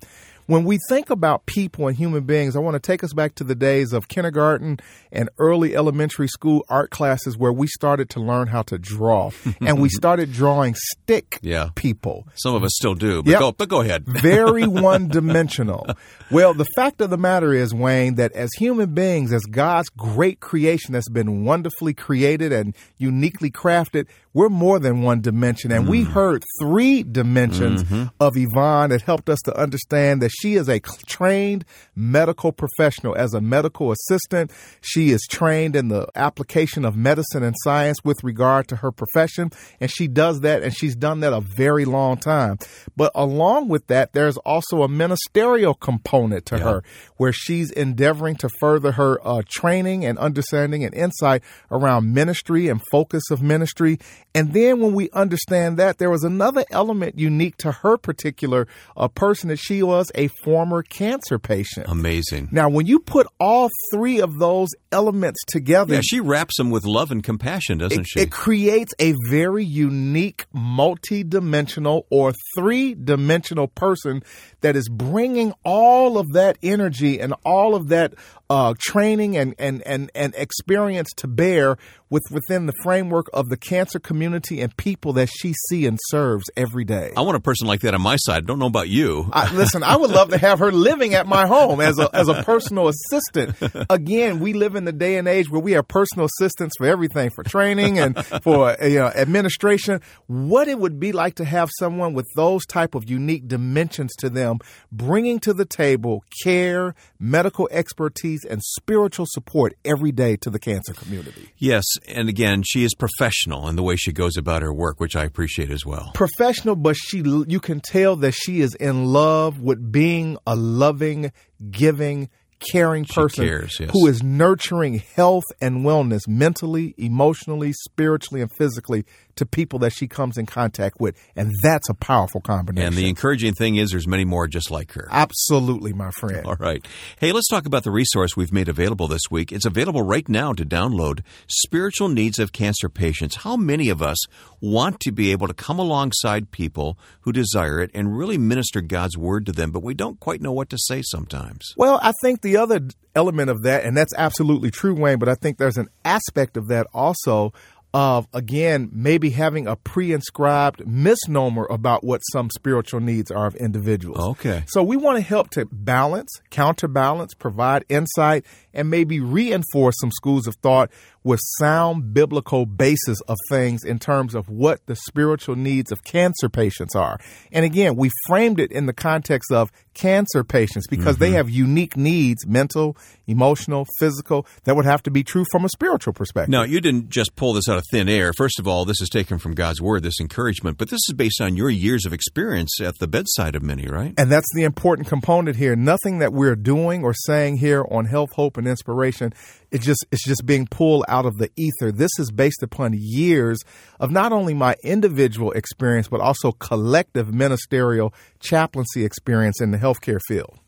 when 0.51 0.65
we 0.65 0.79
think 0.89 1.11
about 1.11 1.47
people 1.47 1.87
and 1.87 1.97
human 1.97 2.25
beings, 2.25 2.57
I 2.57 2.59
want 2.59 2.75
to 2.75 2.81
take 2.81 3.05
us 3.05 3.13
back 3.13 3.37
to 3.37 3.45
the 3.45 3.55
days 3.55 3.93
of 3.93 4.09
kindergarten 4.09 4.81
and 5.13 5.31
early 5.39 5.77
elementary 5.77 6.27
school 6.27 6.65
art 6.69 6.91
classes 6.91 7.39
where 7.39 7.53
we 7.53 7.69
started 7.69 8.11
to 8.11 8.21
learn 8.21 8.49
how 8.49 8.63
to 8.63 8.77
draw 8.77 9.31
and 9.61 9.81
we 9.81 9.89
started 9.89 10.33
drawing 10.33 10.75
stick 10.75 11.39
yeah. 11.41 11.69
people. 11.77 12.27
Some 12.35 12.57
of 12.57 12.65
us 12.65 12.73
still 12.75 12.97
do, 12.97 13.23
but, 13.23 13.31
yep. 13.31 13.39
go, 13.39 13.53
but 13.53 13.69
go 13.69 13.81
ahead. 13.81 14.05
Very 14.09 14.67
one 14.67 15.07
dimensional. 15.07 15.87
well, 16.33 16.53
the 16.53 16.67
fact 16.75 17.01
of 17.01 17.11
the 17.11 17.19
matter 17.19 17.55
is, 17.55 17.73
Wayne, 17.73 18.17
that 18.17 18.33
as 18.33 18.51
human 18.59 18.93
beings, 18.93 19.33
as 19.33 19.43
God's 19.43 19.89
great 19.91 20.41
creation 20.41 20.95
that's 20.95 21.09
been 21.09 21.45
wonderfully 21.45 21.95
created 21.95 22.53
and 22.53 22.75
uniquely 22.99 23.53
crafted, 23.53 24.07
we're 24.33 24.49
more 24.49 24.79
than 24.79 25.03
one 25.03 25.21
dimension. 25.21 25.73
And 25.73 25.87
mm. 25.87 25.91
we 25.91 26.03
heard 26.05 26.45
three 26.61 27.03
dimensions 27.03 27.83
mm-hmm. 27.83 28.05
of 28.21 28.37
Yvonne 28.37 28.91
that 28.91 29.03
helped 29.03 29.29
us 29.29 29.41
to 29.45 29.57
understand 29.57 30.23
that 30.23 30.31
she 30.31 30.55
is 30.55 30.69
a 30.69 30.79
trained 30.81 31.65
medical 31.97 32.53
professional. 32.53 33.17
As 33.17 33.35
a 33.35 33.41
medical 33.41 33.93
assistant, 33.93 34.53
she 34.81 35.11
is 35.11 35.27
trained 35.29 35.75
in 35.75 35.89
the 35.89 36.07
application 36.15 36.85
of 36.85 36.97
medicine 36.97 37.43
and 37.43 37.57
science 37.65 37.99
with 38.05 38.23
regard 38.23 38.69
to 38.69 38.77
her 38.77 38.93
profession. 38.93 39.51
And 39.81 39.91
she 39.91 40.07
does 40.07 40.41
that, 40.41 40.63
and 40.63 40.77
she's 40.77 40.95
done 40.95 41.21
that 41.21 41.33
a 41.33 41.41
very 41.41 41.85
long 41.85 42.17
time. 42.17 42.59
But 42.97 43.11
along 43.15 43.69
with 43.69 43.89
that, 43.89 44.13
there's 44.13 44.37
also 44.39 44.83
a 44.83 44.89
ministerial 44.89 45.75
component 45.75 46.47
to 46.47 46.57
yeah. 46.57 46.65
her 46.65 46.85
where 47.17 47.33
she's 47.33 47.71
endeavoring 47.73 48.37
to 48.37 48.49
further 48.61 48.93
her 48.93 49.19
uh, 49.27 49.43
training 49.49 50.05
and 50.05 50.19
understanding 50.19 50.85
and 50.85 50.95
insight 50.95 51.43
around 51.71 52.15
ministry 52.15 52.69
and 52.69 52.81
focus 52.91 53.25
of 53.31 53.43
ministry 53.43 53.99
and 54.35 54.53
then 54.53 54.81
when 54.81 54.95
we 54.95 55.11
understand 55.11 55.77
that, 55.79 55.99
there 55.99 56.11
was 56.11 56.23
another 56.23 56.65
element 56.71 57.19
unique 57.19 57.57
to 57.59 57.73
her 57.73 57.97
particular 57.97 58.69
uh, 58.97 59.09
person 59.09 59.49
that 59.49 59.59
she 59.59 59.83
was 59.83 60.13
a 60.15 60.29
former 60.45 60.83
cancer 60.83 61.39
patient. 61.39 61.87
Amazing. 61.89 62.49
Now, 62.53 62.69
when 62.69 62.87
you 62.87 63.01
put 63.01 63.27
all 63.41 63.69
three 63.93 64.21
of 64.21 64.39
those 64.39 64.69
elements 64.93 65.41
together, 65.47 65.95
yeah, 65.95 66.01
she 66.03 66.21
wraps 66.21 66.57
them 66.59 66.71
with 66.71 66.85
love 66.85 67.11
and 67.11 67.25
compassion, 67.25 67.79
doesn't 67.79 68.01
it, 68.01 68.07
she? 68.07 68.21
It 68.21 68.31
creates 68.31 68.95
a 69.01 69.15
very 69.29 69.65
unique, 69.65 70.47
multi-dimensional 70.53 72.07
or 72.11 72.33
three-dimensional 72.57 73.69
person 73.69 74.23
that 74.61 74.77
is 74.77 74.89
bringing 74.89 75.53
all 75.65 76.19
of 76.19 76.33
that 76.35 76.57
energy 76.63 77.21
and 77.21 77.35
all 77.45 77.75
of 77.75 77.89
that 77.89 78.15
uh, 78.51 78.75
training 78.79 79.37
and, 79.37 79.55
and, 79.59 79.81
and, 79.87 80.11
and 80.15 80.35
experience 80.37 81.09
to 81.17 81.29
bear 81.29 81.79
with 82.11 82.25
within 82.33 82.67
the 82.67 82.73
framework 82.83 83.31
of 83.33 83.49
the 83.49 83.57
cancer 83.57 84.01
community 84.01 84.61
and 84.61 84.77
people 84.77 85.13
that 85.15 85.29
she 85.29 85.55
sees 85.69 85.87
and 85.87 85.99
serves 86.09 86.51
every 86.57 86.85
day. 86.85 87.13
I 87.17 87.23
want 87.23 87.37
a 87.37 87.41
person 87.41 87.69
like 87.69 87.81
that 87.83 87.95
on 87.95 88.03
my 88.03 88.17
side. 88.17 88.47
Don't 88.47 88.59
know 88.59 88.67
about 88.67 88.89
you. 88.89 89.31
I, 89.33 89.55
listen, 89.55 89.83
I 89.83 89.97
would 89.97 90.11
love 90.11 90.31
to 90.31 90.39
have 90.39 90.59
her 90.59 90.73
living 90.73 91.15
at 91.15 91.27
my 91.27 91.47
home 91.47 91.81
as 91.81 91.99
a 91.99 92.11
as 92.13 92.29
a 92.29 92.43
personal 92.43 92.89
assistant. 92.89 93.57
Again, 93.89 94.41
we 94.41 94.53
live 94.53 94.75
in 94.75 94.85
the 94.85 94.93
day 94.93 95.17
and 95.17 95.29
age 95.29 95.49
where 95.49 95.61
we 95.61 95.73
have 95.73 95.87
personal 95.87 96.27
assistants 96.27 96.75
for 96.77 96.87
everything, 96.87 97.31
for 97.31 97.45
training 97.45 97.99
and 97.99 98.25
for 98.43 98.77
you 98.83 98.99
know 98.99 99.07
administration. 99.07 100.01
What 100.27 100.67
it 100.67 100.79
would 100.79 100.99
be 100.99 101.13
like 101.13 101.37
to 101.37 101.45
have 101.45 101.71
someone 101.79 102.15
with 102.15 102.27
those 102.35 102.67
type 102.67 102.95
of 102.95 103.09
unique 103.09 103.47
dimensions 103.47 104.11
to 104.19 104.29
them, 104.29 104.59
bringing 104.91 105.39
to 105.41 105.55
the 105.55 105.65
table 105.65 106.25
care, 106.43 106.95
medical 107.21 107.69
expertise, 107.71 108.40
and 108.45 108.63
spiritual 108.63 109.27
support 109.29 109.75
every 109.85 110.13
day 110.13 110.37
to 110.37 110.51
the 110.51 110.59
cancer 110.59 110.93
community. 110.93 111.51
Yes, 111.57 111.85
and 112.09 112.29
again, 112.29 112.63
she 112.65 112.85
is 112.85 112.95
professional 112.95 113.69
in 113.69 113.77
the 113.77 113.83
way 113.83 113.97
she 113.97 114.13
goes 114.13 114.37
about 114.37 114.63
her 114.63 114.73
work, 114.73 115.01
which 115.01 115.17
I 115.17 115.25
appreciate 115.25 115.71
as 115.71 115.85
well. 115.85 116.13
Professional, 116.15 116.77
but 116.77 116.97
she 116.97 117.19
you 117.19 117.61
can 117.61 117.81
tell 117.81 118.17
that 118.17 118.33
she 118.33 118.61
is 118.61 118.75
in 118.75 119.07
love 119.07 119.61
with 119.61 119.93
being 119.93 120.39
a 120.47 120.57
loving, 120.57 121.33
giving, 121.71 122.29
caring 122.61 123.05
person 123.05 123.45
cares, 123.45 123.79
yes. 123.81 123.91
who 123.93 124.07
is 124.07 124.23
nurturing 124.23 125.03
health 125.15 125.45
and 125.61 125.85
wellness 125.85 126.29
mentally, 126.29 126.95
emotionally, 126.99 127.73
spiritually, 127.73 128.41
and 128.43 128.53
physically 128.53 129.05
to 129.41 129.47
people 129.47 129.79
that 129.81 129.91
she 129.91 130.07
comes 130.07 130.37
in 130.37 130.47
contact 130.47 131.01
with. 131.01 131.17
And 131.35 131.51
that's 131.63 131.89
a 131.89 131.95
powerful 131.95 132.41
combination. 132.41 132.87
And 132.87 132.97
the 132.97 133.09
encouraging 133.09 133.55
thing 133.55 133.77
is 133.77 133.91
there's 133.91 134.07
many 134.07 134.25
more 134.25 134.47
just 134.47 134.71
like 134.71 134.93
her. 134.93 135.09
Absolutely, 135.11 135.95
my 135.95 136.11
friend. 136.11 136.47
All 136.47 136.57
right. 136.57 136.87
Hey, 137.19 137.33
let's 137.33 137.49
talk 137.49 137.67
about 137.67 137.83
the 137.83 137.91
resource 137.91 138.37
we've 138.37 138.53
made 138.53 138.69
available 138.69 139.09
this 139.09 139.23
week. 139.31 139.51
It's 139.51 139.65
available 139.65 140.03
right 140.03 140.29
now 140.29 140.53
to 140.53 140.65
download 140.65 141.23
Spiritual 141.49 142.11
Needs 142.11 142.39
of 142.39 142.53
Cancer 142.53 142.91
Patients. 142.91 143.37
How 143.37 143.57
many 143.57 143.89
of 143.89 144.03
us 144.03 144.19
want 144.61 145.01
to 145.01 145.11
be 145.11 145.33
able 145.33 145.49
to 145.49 145.55
come 145.55 145.79
alongside 145.79 146.51
people 146.51 146.99
who 147.23 147.33
desire 147.33 147.81
it 147.81 147.91
and 147.95 148.17
really 148.17 148.37
minister 148.37 148.83
God's 148.83 149.17
word 149.17 149.47
to 149.47 149.53
them, 149.53 149.73
but 149.73 149.83
we 149.83 149.95
don't 149.95 150.21
quite 150.21 150.43
know 150.43 150.53
what 150.53 150.69
to 150.71 150.79
say 150.79 151.01
sometimes? 151.03 151.73
Well, 151.79 151.99
I 152.03 152.13
think 152.21 152.43
the 152.43 152.59
other 152.59 152.81
element 153.15 153.49
of 153.49 153.63
that, 153.63 153.85
and 153.85 153.97
that's 153.97 154.13
absolutely 154.17 154.71
true, 154.71 154.95
Wayne, 154.95 155.19
but 155.19 155.31
I 155.31 155.35
think 155.35 155.57
there's 155.57 155.79
an 155.79 155.89
aspect 156.05 156.59
of 156.59 156.69
that 156.69 156.87
also 156.93 157.53
of 157.93 158.29
again 158.33 158.89
maybe 158.93 159.31
having 159.31 159.67
a 159.67 159.75
pre-inscribed 159.75 160.87
misnomer 160.87 161.67
about 161.71 162.05
what 162.05 162.21
some 162.33 162.49
spiritual 162.51 163.01
needs 163.01 163.31
are 163.31 163.47
of 163.47 163.57
individuals. 163.57 164.19
Okay. 164.19 164.65
So 164.69 164.83
we 164.83 164.97
want 164.97 165.17
to 165.17 165.23
help 165.23 165.51
to 165.51 165.67
balance, 165.67 166.31
counterbalance, 166.51 167.35
provide 167.35 167.85
insight 167.89 168.47
and 168.73 168.91
maybe 168.91 169.19
reinforce 169.21 169.97
some 170.01 170.13
schools 170.13 170.47
of 170.47 170.55
thought 170.57 170.91
with 171.23 171.41
sound 171.59 172.15
biblical 172.15 172.67
basis 172.67 173.21
of 173.29 173.37
things 173.51 173.85
in 173.85 173.99
terms 173.99 174.35
of 174.35 174.49
what 174.49 174.85
the 174.87 174.97
spiritual 174.97 175.57
needs 175.57 175.93
of 175.93 176.03
cancer 176.05 176.49
patients 176.49 176.95
are. 176.95 177.19
And 177.53 177.65
again, 177.65 177.97
we 177.97 178.11
framed 178.27 178.59
it 178.59 178.73
in 178.73 178.87
the 178.87 178.93
context 178.93 179.53
of 179.53 179.71
cancer 179.93 180.45
patients 180.45 180.87
because 180.87 181.17
mm-hmm. 181.17 181.25
they 181.25 181.31
have 181.33 181.51
unique 181.51 181.97
needs, 181.97 182.47
mental, 182.47 182.97
emotional, 183.27 183.87
physical, 183.99 184.47
that 184.65 184.75
would 184.77 184.87
have 184.87 185.03
to 185.03 185.11
be 185.11 185.23
true 185.23 185.45
from 185.51 185.65
a 185.65 185.69
spiritual 185.69 186.13
perspective. 186.13 186.51
Now, 186.51 186.63
you 186.63 186.81
didn't 186.81 187.11
just 187.11 187.37
pull 187.37 187.53
this 187.53 187.69
out 187.69 187.77
of 187.77 187.85
thin 187.91 188.09
air. 188.09 188.33
First 188.33 188.59
of 188.59 188.67
all, 188.67 188.85
this 188.85 189.01
is 189.01 189.09
taken 189.09 189.39
from 189.39 189.55
God's 189.55 189.81
word, 189.81 190.03
this 190.03 190.21
encouragement, 190.21 190.79
but 190.79 190.89
this 190.89 191.01
is 191.09 191.15
based 191.15 191.41
on 191.41 191.57
your 191.57 191.71
years 191.71 192.07
of 192.07 192.13
experience 192.13 192.81
at 192.81 192.99
the 192.99 193.07
bedside 193.07 193.57
of 193.57 193.63
many, 193.63 193.87
right? 193.87 194.15
And 194.17 194.33
that's 194.33 194.49
the 194.55 194.65
important 194.65 195.09
component 195.09 195.57
here. 195.57 195.77
Nothing 195.77 196.21
that 196.21 196.33
we're 196.33 196.57
doing 196.57 197.05
or 197.05 197.13
saying 197.13 197.59
here 197.59 197.85
on 197.91 198.07
Health, 198.07 198.33
Hope, 198.33 198.57
and 198.57 198.67
Inspiration 198.67 199.33
it's 199.71 199.85
just 199.85 200.05
it's 200.11 200.25
just 200.25 200.45
being 200.45 200.67
pulled 200.67 201.05
out 201.11 201.27
of 201.27 201.39
the 201.39 201.51
ether. 201.57 201.93
This 201.93 202.13
is 202.19 202.31
based 202.31 202.63
upon 202.63 202.93
years 202.95 203.59
of 203.99 204.11
not 204.11 204.33
only 204.33 204.55
my 204.55 204.77
individual 204.83 205.53
experience 205.53 206.09
but 206.09 206.21
also 206.21 206.53
collective 206.53 207.35
ministerial 207.35 208.15
chaplaincy 208.39 209.05
experience 209.05 209.61
in 209.61 209.71
the 209.71 209.79
healthcare 209.79 210.21
field. 210.27 210.59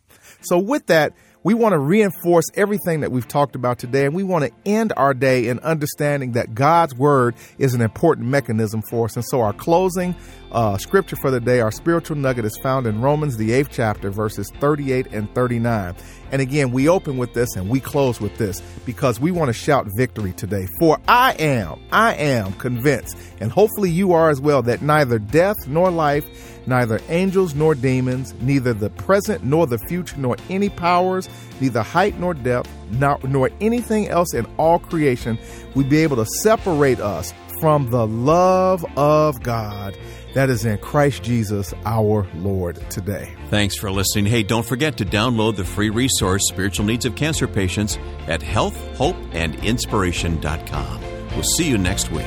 So 0.42 0.58
with 0.58 0.86
that, 0.86 1.12
we 1.44 1.54
want 1.54 1.72
to 1.72 1.78
reinforce 1.78 2.44
everything 2.54 3.00
that 3.00 3.10
we've 3.10 3.26
talked 3.26 3.56
about 3.56 3.78
today, 3.78 4.06
and 4.06 4.14
we 4.14 4.22
want 4.22 4.44
to 4.44 4.52
end 4.64 4.92
our 4.96 5.12
day 5.14 5.48
in 5.48 5.58
understanding 5.60 6.32
that 6.32 6.54
God's 6.54 6.94
Word 6.94 7.34
is 7.58 7.74
an 7.74 7.80
important 7.80 8.28
mechanism 8.28 8.82
for 8.88 9.06
us. 9.06 9.16
And 9.16 9.24
so, 9.24 9.40
our 9.40 9.52
closing 9.52 10.14
uh, 10.52 10.76
scripture 10.76 11.16
for 11.16 11.30
the 11.30 11.40
day, 11.40 11.60
our 11.60 11.72
spiritual 11.72 12.16
nugget, 12.16 12.44
is 12.44 12.56
found 12.62 12.86
in 12.86 13.00
Romans, 13.00 13.36
the 13.36 13.52
eighth 13.52 13.70
chapter, 13.72 14.10
verses 14.10 14.50
38 14.60 15.08
and 15.12 15.32
39. 15.34 15.96
And 16.30 16.40
again, 16.40 16.70
we 16.70 16.88
open 16.88 17.18
with 17.18 17.34
this 17.34 17.56
and 17.56 17.68
we 17.68 17.80
close 17.80 18.20
with 18.20 18.36
this 18.38 18.60
because 18.86 19.20
we 19.20 19.30
want 19.30 19.48
to 19.48 19.52
shout 19.52 19.86
victory 19.96 20.32
today. 20.32 20.66
For 20.78 20.98
I 21.08 21.32
am, 21.34 21.80
I 21.90 22.14
am 22.14 22.52
convinced, 22.54 23.16
and 23.40 23.50
hopefully 23.50 23.90
you 23.90 24.12
are 24.12 24.30
as 24.30 24.40
well, 24.40 24.62
that 24.62 24.82
neither 24.82 25.18
death 25.18 25.56
nor 25.66 25.90
life 25.90 26.51
neither 26.66 27.00
angels 27.08 27.54
nor 27.54 27.74
demons, 27.74 28.34
neither 28.40 28.72
the 28.72 28.90
present 28.90 29.44
nor 29.44 29.66
the 29.66 29.78
future, 29.78 30.16
nor 30.16 30.36
any 30.48 30.68
powers, 30.68 31.28
neither 31.60 31.82
height 31.82 32.18
nor 32.18 32.34
depth, 32.34 32.70
nor, 32.90 33.18
nor 33.24 33.50
anything 33.60 34.08
else 34.08 34.34
in 34.34 34.46
all 34.56 34.78
creation 34.78 35.38
would 35.74 35.88
be 35.88 35.98
able 35.98 36.16
to 36.16 36.26
separate 36.26 37.00
us 37.00 37.32
from 37.60 37.90
the 37.90 38.06
love 38.06 38.84
of 38.96 39.42
God 39.42 39.96
that 40.34 40.50
is 40.50 40.64
in 40.64 40.78
Christ 40.78 41.22
Jesus 41.22 41.72
our 41.84 42.26
Lord 42.34 42.76
today. 42.90 43.32
Thanks 43.50 43.76
for 43.76 43.88
listening. 43.90 44.24
Hey, 44.26 44.42
don't 44.42 44.66
forget 44.66 44.96
to 44.98 45.04
download 45.04 45.56
the 45.56 45.64
free 45.64 45.90
resource, 45.90 46.48
Spiritual 46.48 46.86
Needs 46.86 47.04
of 47.04 47.16
Cancer 47.16 47.46
Patients, 47.46 47.98
at 48.26 48.40
healthhopeandinspiration.com. 48.40 51.00
We'll 51.34 51.42
see 51.42 51.68
you 51.68 51.76
next 51.78 52.10
week. 52.10 52.26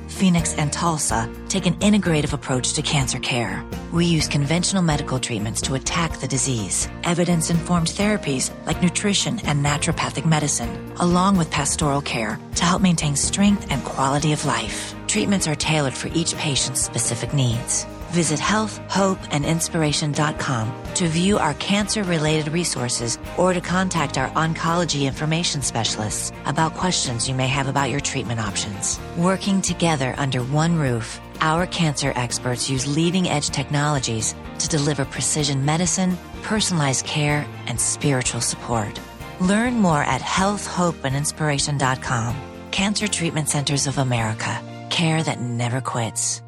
Phoenix, 0.21 0.53
and 0.53 0.71
Tulsa 0.71 1.27
take 1.49 1.65
an 1.65 1.73
integrative 1.77 2.31
approach 2.31 2.73
to 2.73 2.83
cancer 2.83 3.17
care. 3.17 3.65
We 3.91 4.05
use 4.05 4.27
conventional 4.27 4.83
medical 4.83 5.17
treatments 5.17 5.63
to 5.63 5.73
attack 5.73 6.19
the 6.19 6.27
disease, 6.27 6.87
evidence 7.03 7.49
informed 7.49 7.87
therapies 7.87 8.51
like 8.67 8.83
nutrition 8.83 9.39
and 9.47 9.65
naturopathic 9.65 10.27
medicine, 10.27 10.93
along 10.97 11.37
with 11.37 11.49
pastoral 11.49 12.03
care 12.03 12.39
to 12.53 12.63
help 12.63 12.83
maintain 12.83 13.15
strength 13.15 13.65
and 13.71 13.83
quality 13.83 14.31
of 14.31 14.45
life. 14.45 14.93
Treatments 15.07 15.47
are 15.47 15.55
tailored 15.55 15.95
for 15.95 16.09
each 16.09 16.35
patient's 16.35 16.81
specific 16.81 17.33
needs. 17.33 17.87
Visit 18.11 18.39
healthhopeandinspiration.com 18.41 20.93
to 20.95 21.07
view 21.07 21.37
our 21.37 21.53
cancer 21.53 22.03
related 22.03 22.51
resources 22.51 23.17
or 23.37 23.53
to 23.53 23.61
contact 23.61 24.17
our 24.17 24.29
oncology 24.31 25.03
information 25.03 25.61
specialists 25.61 26.33
about 26.45 26.73
questions 26.73 27.29
you 27.29 27.35
may 27.35 27.47
have 27.47 27.69
about 27.69 27.89
your 27.89 28.01
treatment 28.01 28.41
options. 28.41 28.99
Working 29.17 29.61
together 29.61 30.13
under 30.17 30.43
one 30.43 30.77
roof, 30.77 31.21
our 31.39 31.65
cancer 31.67 32.11
experts 32.15 32.69
use 32.69 32.85
leading 32.85 33.29
edge 33.29 33.49
technologies 33.49 34.35
to 34.59 34.67
deliver 34.67 35.05
precision 35.05 35.63
medicine, 35.63 36.17
personalized 36.43 37.05
care, 37.05 37.47
and 37.67 37.79
spiritual 37.79 38.41
support. 38.41 38.99
Learn 39.39 39.79
more 39.79 40.03
at 40.03 40.19
healthhopeandinspiration.com. 40.21 42.35
Cancer 42.71 43.07
Treatment 43.07 43.47
Centers 43.47 43.87
of 43.87 43.97
America. 43.97 44.59
Care 44.89 45.23
that 45.23 45.39
never 45.39 45.79
quits. 45.79 46.41